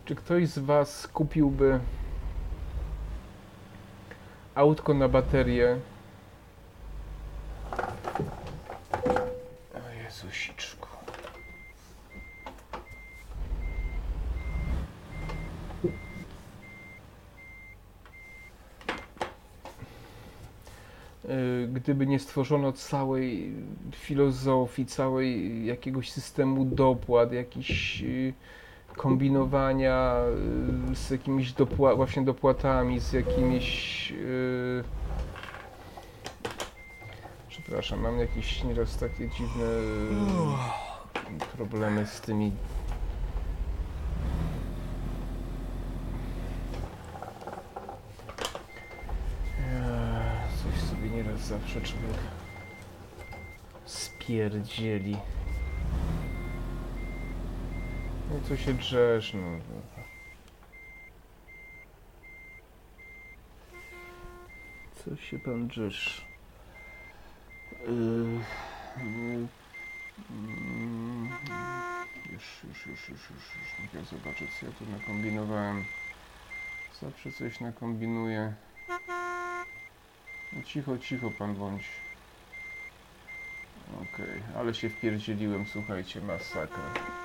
[0.06, 1.80] Czy ktoś z Was kupiłby
[4.62, 5.78] autko na baterię?
[9.76, 10.88] O Jezusiczku.
[21.26, 23.54] Y, gdyby nie stworzono całej
[23.92, 28.34] filozofii, całej jakiegoś systemu dopłat, jakichś y,
[28.98, 30.16] kombinowania
[30.92, 34.84] y, z jakimiś dopła- właśnie dopłatami, z jakimiś y,
[37.50, 39.66] przepraszam, mam jakieś nieraz takie dziwne
[41.44, 42.52] y, problemy z tymi
[49.60, 50.32] Eee,
[50.64, 52.18] Coś sobie nieraz zawsze człowiek
[53.86, 55.18] spierdzieli.
[58.32, 59.60] No co się drzesz, no.
[64.96, 66.26] Co się pan drzesz?
[67.88, 67.88] Yy,
[68.98, 69.48] yy,
[70.30, 71.30] mm,
[72.34, 73.80] Już, już, już, już, już, już.
[73.80, 75.86] Niech ja zobaczę, co ja tu nakombinowałem.
[77.02, 78.54] Zawsze coś nakombinuję.
[80.54, 81.84] No cicho, cicho pan bądź.
[83.94, 87.21] Okej, ale się wpierdzieliłem, słuchajcie, masakra.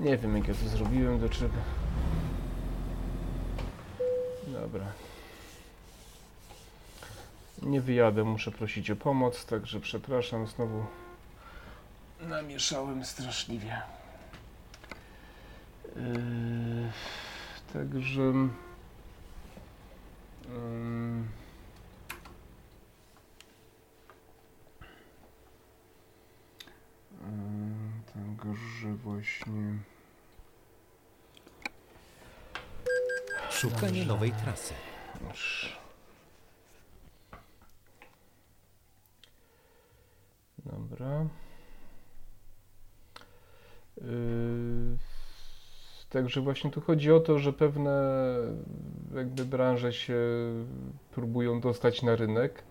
[0.00, 1.54] Nie wiem, jak ja to zrobiłem, do czego.
[4.46, 4.86] Dobra.
[7.62, 10.86] Nie wyjadę, muszę prosić o pomoc, także przepraszam, znowu
[12.20, 13.82] namieszałem straszliwie.
[15.96, 16.92] Yy,
[17.72, 18.32] także.
[29.10, 29.78] Właśnie.
[33.50, 34.74] Szukanie nowej trasy.
[40.58, 41.26] Dobra.
[43.96, 44.98] Yy,
[46.10, 48.14] Także właśnie tu chodzi o to, że pewne
[49.14, 50.18] jakby branże się
[51.10, 52.64] próbują dostać na rynek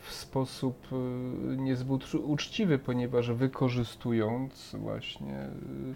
[0.00, 5.94] w sposób yy, niezbyt uczciwy, ponieważ wykorzystując właśnie yy,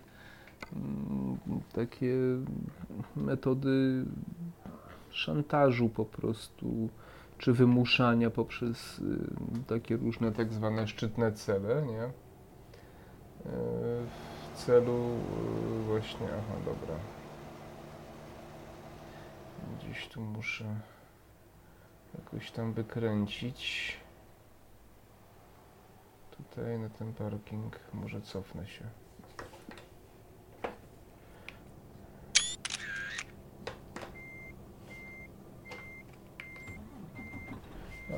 [0.73, 1.39] mm,
[1.73, 2.15] takie
[3.17, 4.05] metody
[5.11, 6.89] szantażu po prostu,
[7.39, 9.05] czy wymuszania poprzez y,
[9.67, 12.05] takie różne tak zwane szczytne cele, nie?
[12.05, 12.11] Y,
[14.55, 14.97] W celu
[15.81, 16.97] y, właśnie, aha, dobra.
[19.79, 20.65] Gdzieś tu muszę
[22.19, 23.97] jakoś tam wykręcić.
[26.31, 28.85] Tutaj na ten parking może cofnę się.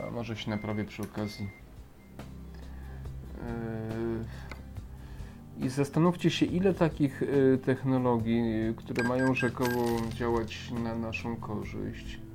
[0.07, 1.49] A może się naprawię przy okazji.
[5.59, 12.26] Yy, I zastanówcie się, ile takich yy, technologii, które mają rzekomo działać na naszą korzyść,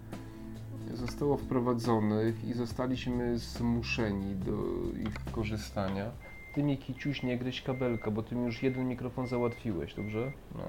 [1.02, 4.54] zostało wprowadzonych i zostaliśmy zmuszeni do
[5.00, 6.12] ich korzystania.
[6.54, 10.32] Ty mi kiciuś nie gryź kabelka, bo ty mi już jeden mikrofon załatwiłeś, dobrze?
[10.56, 10.64] No.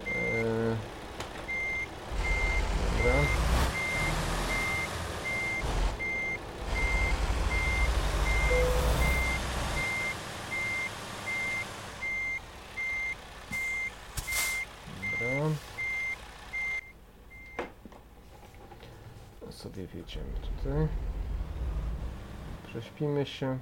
[0.00, 0.76] Yy,
[2.98, 3.46] dobra.
[19.56, 20.88] sobie wjedziemy tutaj.
[22.96, 23.58] Prześpimy się.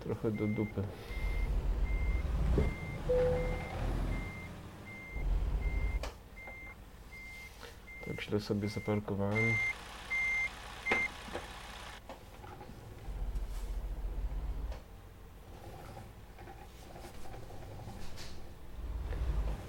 [0.00, 0.82] Trochę do dupy.
[8.38, 9.54] Źle sobie zaparkowałem.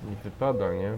[0.09, 0.97] Nie wypada, nie?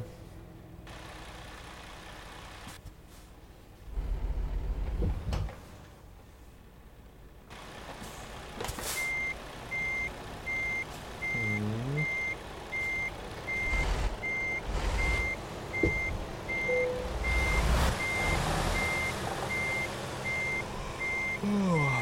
[11.35, 12.05] Mm.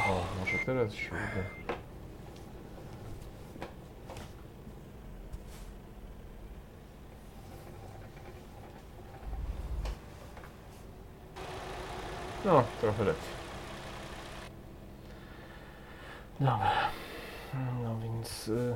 [0.10, 1.70] O, może teraz się uda.
[12.46, 13.30] No, trochę lepiej.
[16.40, 16.72] Dobra.
[17.84, 18.76] No więc y,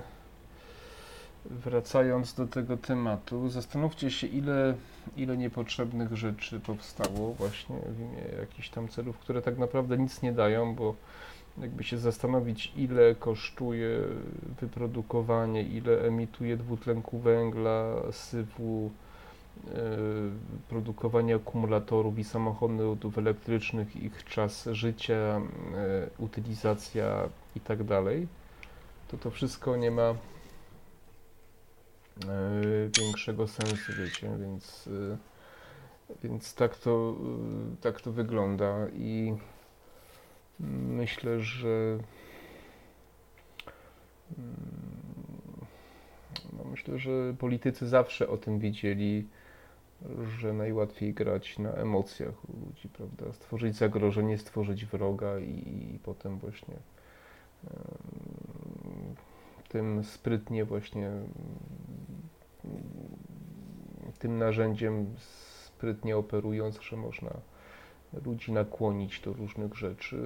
[1.45, 4.75] wracając do tego tematu, zastanówcie się, ile,
[5.17, 10.31] ile niepotrzebnych rzeczy powstało właśnie w imię jakichś tam celów, które tak naprawdę nic nie
[10.31, 10.95] dają, bo
[11.57, 13.99] jakby się zastanowić, ile kosztuje
[14.61, 18.91] wyprodukowanie, ile emituje dwutlenku węgla, syfu,
[20.69, 25.41] produkowanie akumulatorów i samochodów elektrycznych, ich czas życia, e,
[26.17, 28.27] utylizacja i tak dalej,
[29.07, 30.15] to to wszystko nie ma e,
[32.99, 34.89] większego sensu, wiecie, więc,
[36.23, 37.15] więc tak to,
[37.81, 39.33] tak to wygląda i
[40.87, 41.97] myślę, że
[44.37, 44.83] mm,
[46.53, 49.27] no myślę, że politycy zawsze o tym wiedzieli,
[50.39, 52.35] że najłatwiej grać na emocjach
[52.65, 53.33] ludzi, prawda?
[53.33, 56.75] Stworzyć zagrożenie, stworzyć wroga i, i potem właśnie
[59.69, 61.11] tym sprytnie właśnie
[64.19, 67.31] tym narzędziem sprytnie operując, że można
[68.25, 70.17] ludzi nakłonić do różnych rzeczy.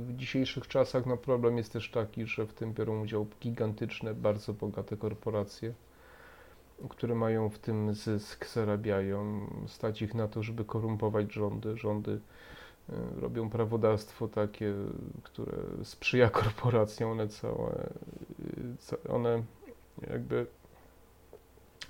[0.00, 4.52] W dzisiejszych czasach no, problem jest też taki, że w tym biorą udział gigantyczne, bardzo
[4.52, 5.74] bogate korporacje,
[6.88, 11.76] które mają w tym zysk, zarabiają, stać ich na to, żeby korumpować rządy.
[11.76, 14.74] Rządy y, robią prawodawstwo takie,
[15.22, 15.52] które
[15.84, 17.90] sprzyja korporacjom, one całe,
[18.78, 19.42] ca- one
[20.10, 20.46] jakby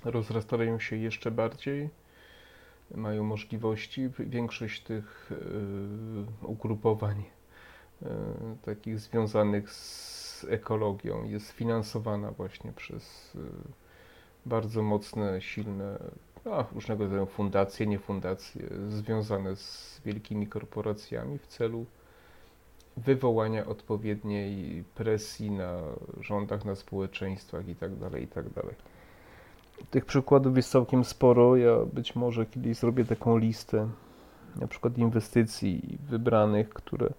[0.05, 1.89] rozrastają się jeszcze bardziej
[2.95, 4.09] mają możliwości.
[4.19, 7.23] Większość tych y, ugrupowań
[8.01, 8.05] y,
[8.65, 13.37] takich związanych z ekologią jest finansowana właśnie przez
[14.45, 15.97] bardzo mocne, silne,
[16.45, 21.85] a, różnego rodzaju fundacje, niefundacje związane z wielkimi korporacjami w celu
[22.97, 25.81] wywołania odpowiedniej presji na
[26.21, 28.19] rządach, na społeczeństwach itd.
[28.19, 28.61] itd.
[29.91, 31.55] Tych przykładów jest całkiem sporo.
[31.55, 33.89] Ja być może kiedyś zrobię taką listę,
[34.55, 37.09] na przykład inwestycji wybranych, które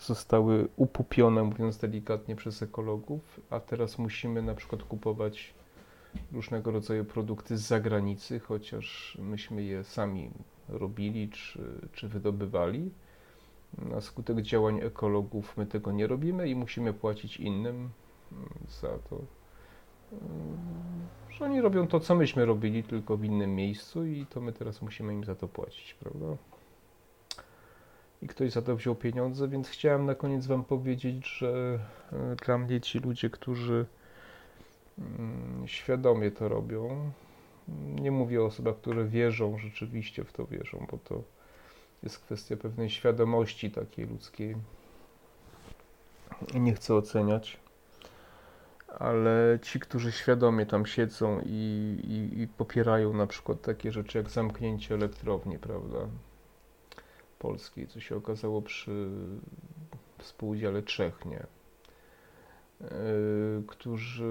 [0.00, 5.54] zostały upupione, mówiąc delikatnie, przez ekologów, a teraz musimy na przykład kupować
[6.32, 10.30] różnego rodzaju produkty z zagranicy, chociaż myśmy je sami
[10.68, 12.90] robili czy, czy wydobywali.
[13.78, 17.90] Na skutek działań ekologów my tego nie robimy i musimy płacić innym
[18.32, 18.48] mm,
[18.80, 19.20] za to.
[20.12, 20.58] Mm,
[21.30, 24.82] że oni robią to, co myśmy robili, tylko w innym miejscu i to my teraz
[24.82, 26.26] musimy im za to płacić, prawda?
[28.22, 31.78] I ktoś za to wziął pieniądze, więc chciałem na koniec Wam powiedzieć, że
[32.12, 33.86] e, dla mnie ci ludzie, którzy
[35.66, 37.10] świadomie to robią,
[38.00, 41.22] nie mówię o osobach, które wierzą, rzeczywiście w to wierzą, bo to
[42.02, 44.56] jest kwestia pewnej świadomości takiej ludzkiej
[46.54, 47.60] i nie chcę oceniać
[48.88, 54.30] ale ci, którzy świadomie tam siedzą i, i, i popierają na przykład takie rzeczy jak
[54.30, 55.98] zamknięcie elektrowni, prawda,
[57.38, 59.08] polskiej, co się okazało przy
[60.18, 61.46] współudziale Czech, nie?
[62.80, 62.88] Yy,
[63.66, 64.24] którzy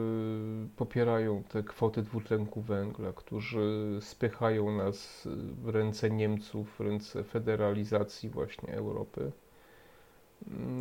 [0.76, 5.28] popierają te kwoty dwutlenku węgla, którzy spychają nas
[5.64, 9.32] w ręce Niemców, w ręce federalizacji właśnie Europy.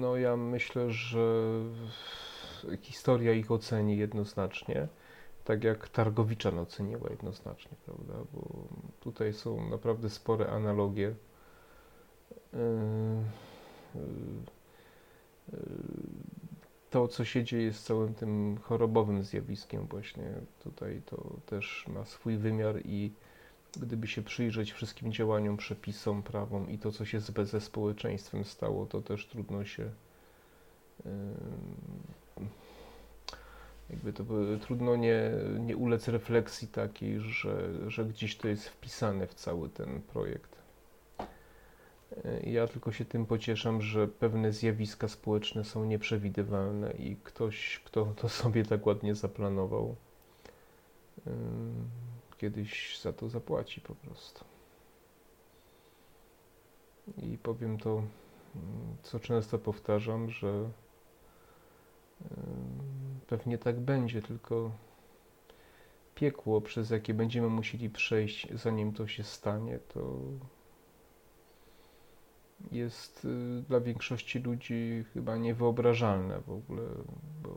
[0.01, 1.53] No ja myślę, że
[2.81, 4.89] historia ich oceni jednoznacznie.
[5.45, 8.15] tak jak Targowicza oceniła jednoznacznie, prawda?
[8.33, 8.43] Bo
[9.01, 11.15] tutaj są naprawdę spore analogie.
[12.53, 12.59] Yy,
[13.95, 14.01] yy,
[15.53, 16.36] yy,
[16.97, 22.37] to, co się dzieje z całym tym chorobowym zjawiskiem, właśnie tutaj to też ma swój
[22.37, 23.13] wymiar i
[23.81, 29.03] gdyby się przyjrzeć wszystkim działaniom, przepisom, prawom i to, co się ze społeczeństwem stało, to
[29.03, 29.91] też trudno się
[33.91, 34.25] jakby to
[34.61, 40.03] trudno nie, nie ulec refleksji takiej, że, że gdzieś to jest wpisane w cały ten
[40.03, 40.56] projekt.
[42.25, 48.05] Yy, ja tylko się tym pocieszam, że pewne zjawiska społeczne są nieprzewidywalne i ktoś, kto
[48.17, 49.97] to sobie tak ładnie zaplanował,
[52.39, 54.45] kiedyś za to zapłaci po prostu.
[57.19, 58.03] I powiem to,
[59.03, 60.71] co często powtarzam, że
[63.27, 64.71] pewnie tak będzie, tylko
[66.15, 70.19] piekło, przez jakie będziemy musieli przejść, zanim to się stanie, to
[72.73, 76.83] jest y, dla większości ludzi chyba niewyobrażalne w ogóle,
[77.43, 77.57] bo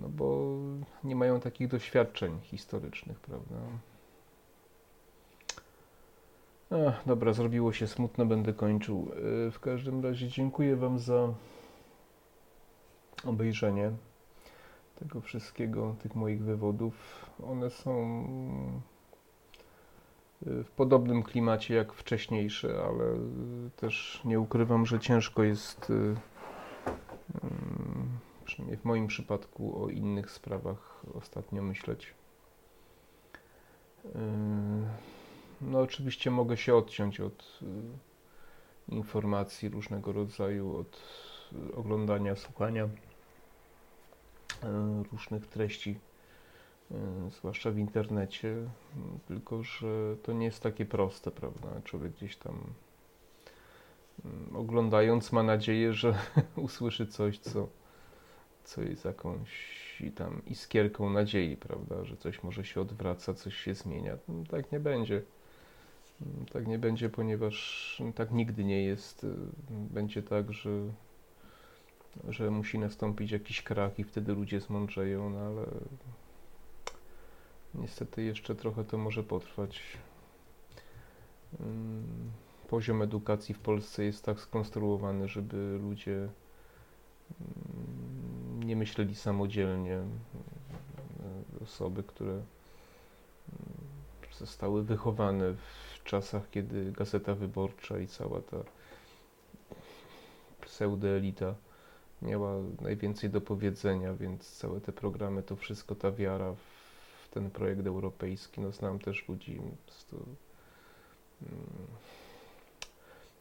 [0.00, 0.56] no bo
[1.04, 3.56] nie mają takich doświadczeń historycznych, prawda?
[6.70, 9.10] Ach, dobra, zrobiło się smutno, będę kończył.
[9.48, 11.34] Y, w każdym razie dziękuję Wam za
[13.24, 13.92] obejrzenie
[14.98, 17.26] tego wszystkiego, tych moich wywodów.
[17.46, 18.26] One są
[20.46, 23.04] w podobnym klimacie jak wcześniejsze, ale
[23.76, 25.92] też nie ukrywam, że ciężko jest
[28.44, 32.14] przynajmniej w moim przypadku, o innych sprawach ostatnio myśleć.
[34.04, 34.10] Yy,
[35.60, 37.68] no, oczywiście mogę się odciąć od yy,
[38.96, 41.00] informacji różnego rodzaju, od
[41.76, 42.88] oglądania, słuchania
[45.12, 45.98] różnych treści,
[47.30, 48.56] zwłaszcza w internecie,
[49.26, 51.68] tylko że to nie jest takie proste, prawda?
[51.84, 52.54] Człowiek gdzieś tam
[54.54, 56.18] oglądając ma nadzieję, że
[56.56, 57.68] usłyszy coś, co
[58.64, 59.74] co jest jakąś
[60.14, 64.18] tam iskierką nadziei, prawda, że coś może się odwraca, coś się zmienia.
[64.28, 65.22] No, tak nie będzie.
[66.22, 69.24] Mm, tak nie będzie, ponieważ tak nigdy nie jest.
[69.24, 69.36] Y,
[69.70, 70.70] będzie tak, że,
[72.28, 75.66] że musi nastąpić jakiś krach i wtedy ludzie zmądrzeją, no ale
[77.74, 79.82] niestety jeszcze trochę to może potrwać.
[81.60, 82.30] Mm,
[82.68, 86.14] poziom edukacji w Polsce jest tak skonstruowany, żeby ludzie
[87.40, 89.98] mm, nie myśleli samodzielnie.
[91.62, 92.44] Osoby, które mm,
[94.38, 98.56] zostały wychowane w czasach, kiedy Gazeta Wyborcza i cała ta
[100.60, 101.54] pseudoelita
[102.22, 106.73] miała najwięcej do powiedzenia, więc całe te programy, to wszystko, ta wiara w
[107.34, 109.76] ten projekt europejski, no znam też ludzi, mm,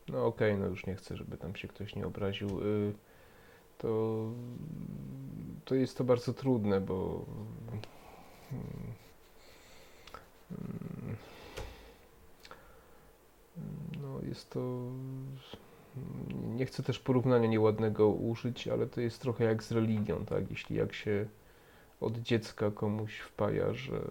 [0.07, 2.61] no okej, okay, no już nie chcę, żeby tam się ktoś nie obraził.
[2.61, 2.93] Y,
[3.77, 4.25] to,
[5.65, 7.25] to jest to bardzo trudne, bo
[14.01, 14.81] no jest to
[16.55, 20.51] nie chcę też porównania nieładnego użyć, ale to jest trochę jak z religią, tak?
[20.51, 21.25] Jeśli jak się
[22.01, 24.01] od dziecka komuś wpaja, że,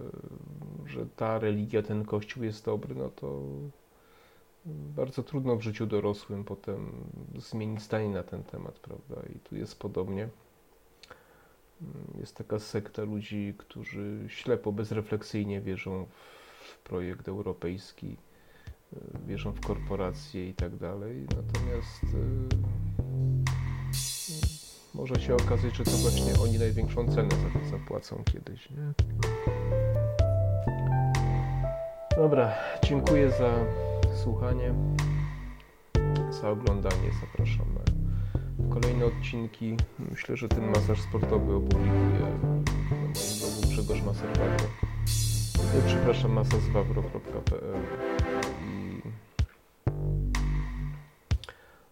[0.86, 3.42] że ta religia, ten kościół jest dobry, no to
[4.66, 6.92] bardzo trudno w życiu dorosłym potem
[7.36, 9.16] zmienić zdanie na ten temat, prawda?
[9.36, 10.28] I tu jest podobnie.
[12.20, 16.06] Jest taka sekta ludzi, którzy ślepo, bezrefleksyjnie wierzą
[16.60, 18.16] w projekt europejski,
[19.26, 21.26] wierzą w korporacje i tak dalej.
[21.36, 23.11] Natomiast y,
[24.94, 28.70] może się okazać, że to właśnie oni największą cenę za to zapłacą kiedyś.
[28.70, 28.92] Nie?
[32.16, 32.52] Dobra,
[32.84, 33.50] dziękuję za
[34.22, 34.74] słuchanie,
[36.30, 37.10] za oglądanie.
[37.20, 37.92] Zapraszam na
[38.74, 39.76] kolejne odcinki.
[40.10, 44.66] Myślę, że ten masaż sportowy opublikuję na moim blogu Grzegorz Masaż Wawro.
[45.78, 47.76] E, przepraszam, masażwawro.pl
[48.66, 49.02] i...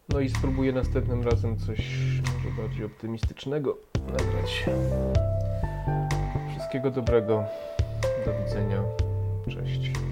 [0.09, 1.79] No i spróbuję następnym razem coś
[2.45, 3.77] może bardziej optymistycznego
[4.07, 4.65] nagrać.
[6.51, 7.45] Wszystkiego dobrego.
[8.27, 8.83] Do widzenia.
[9.49, 10.10] Cześć.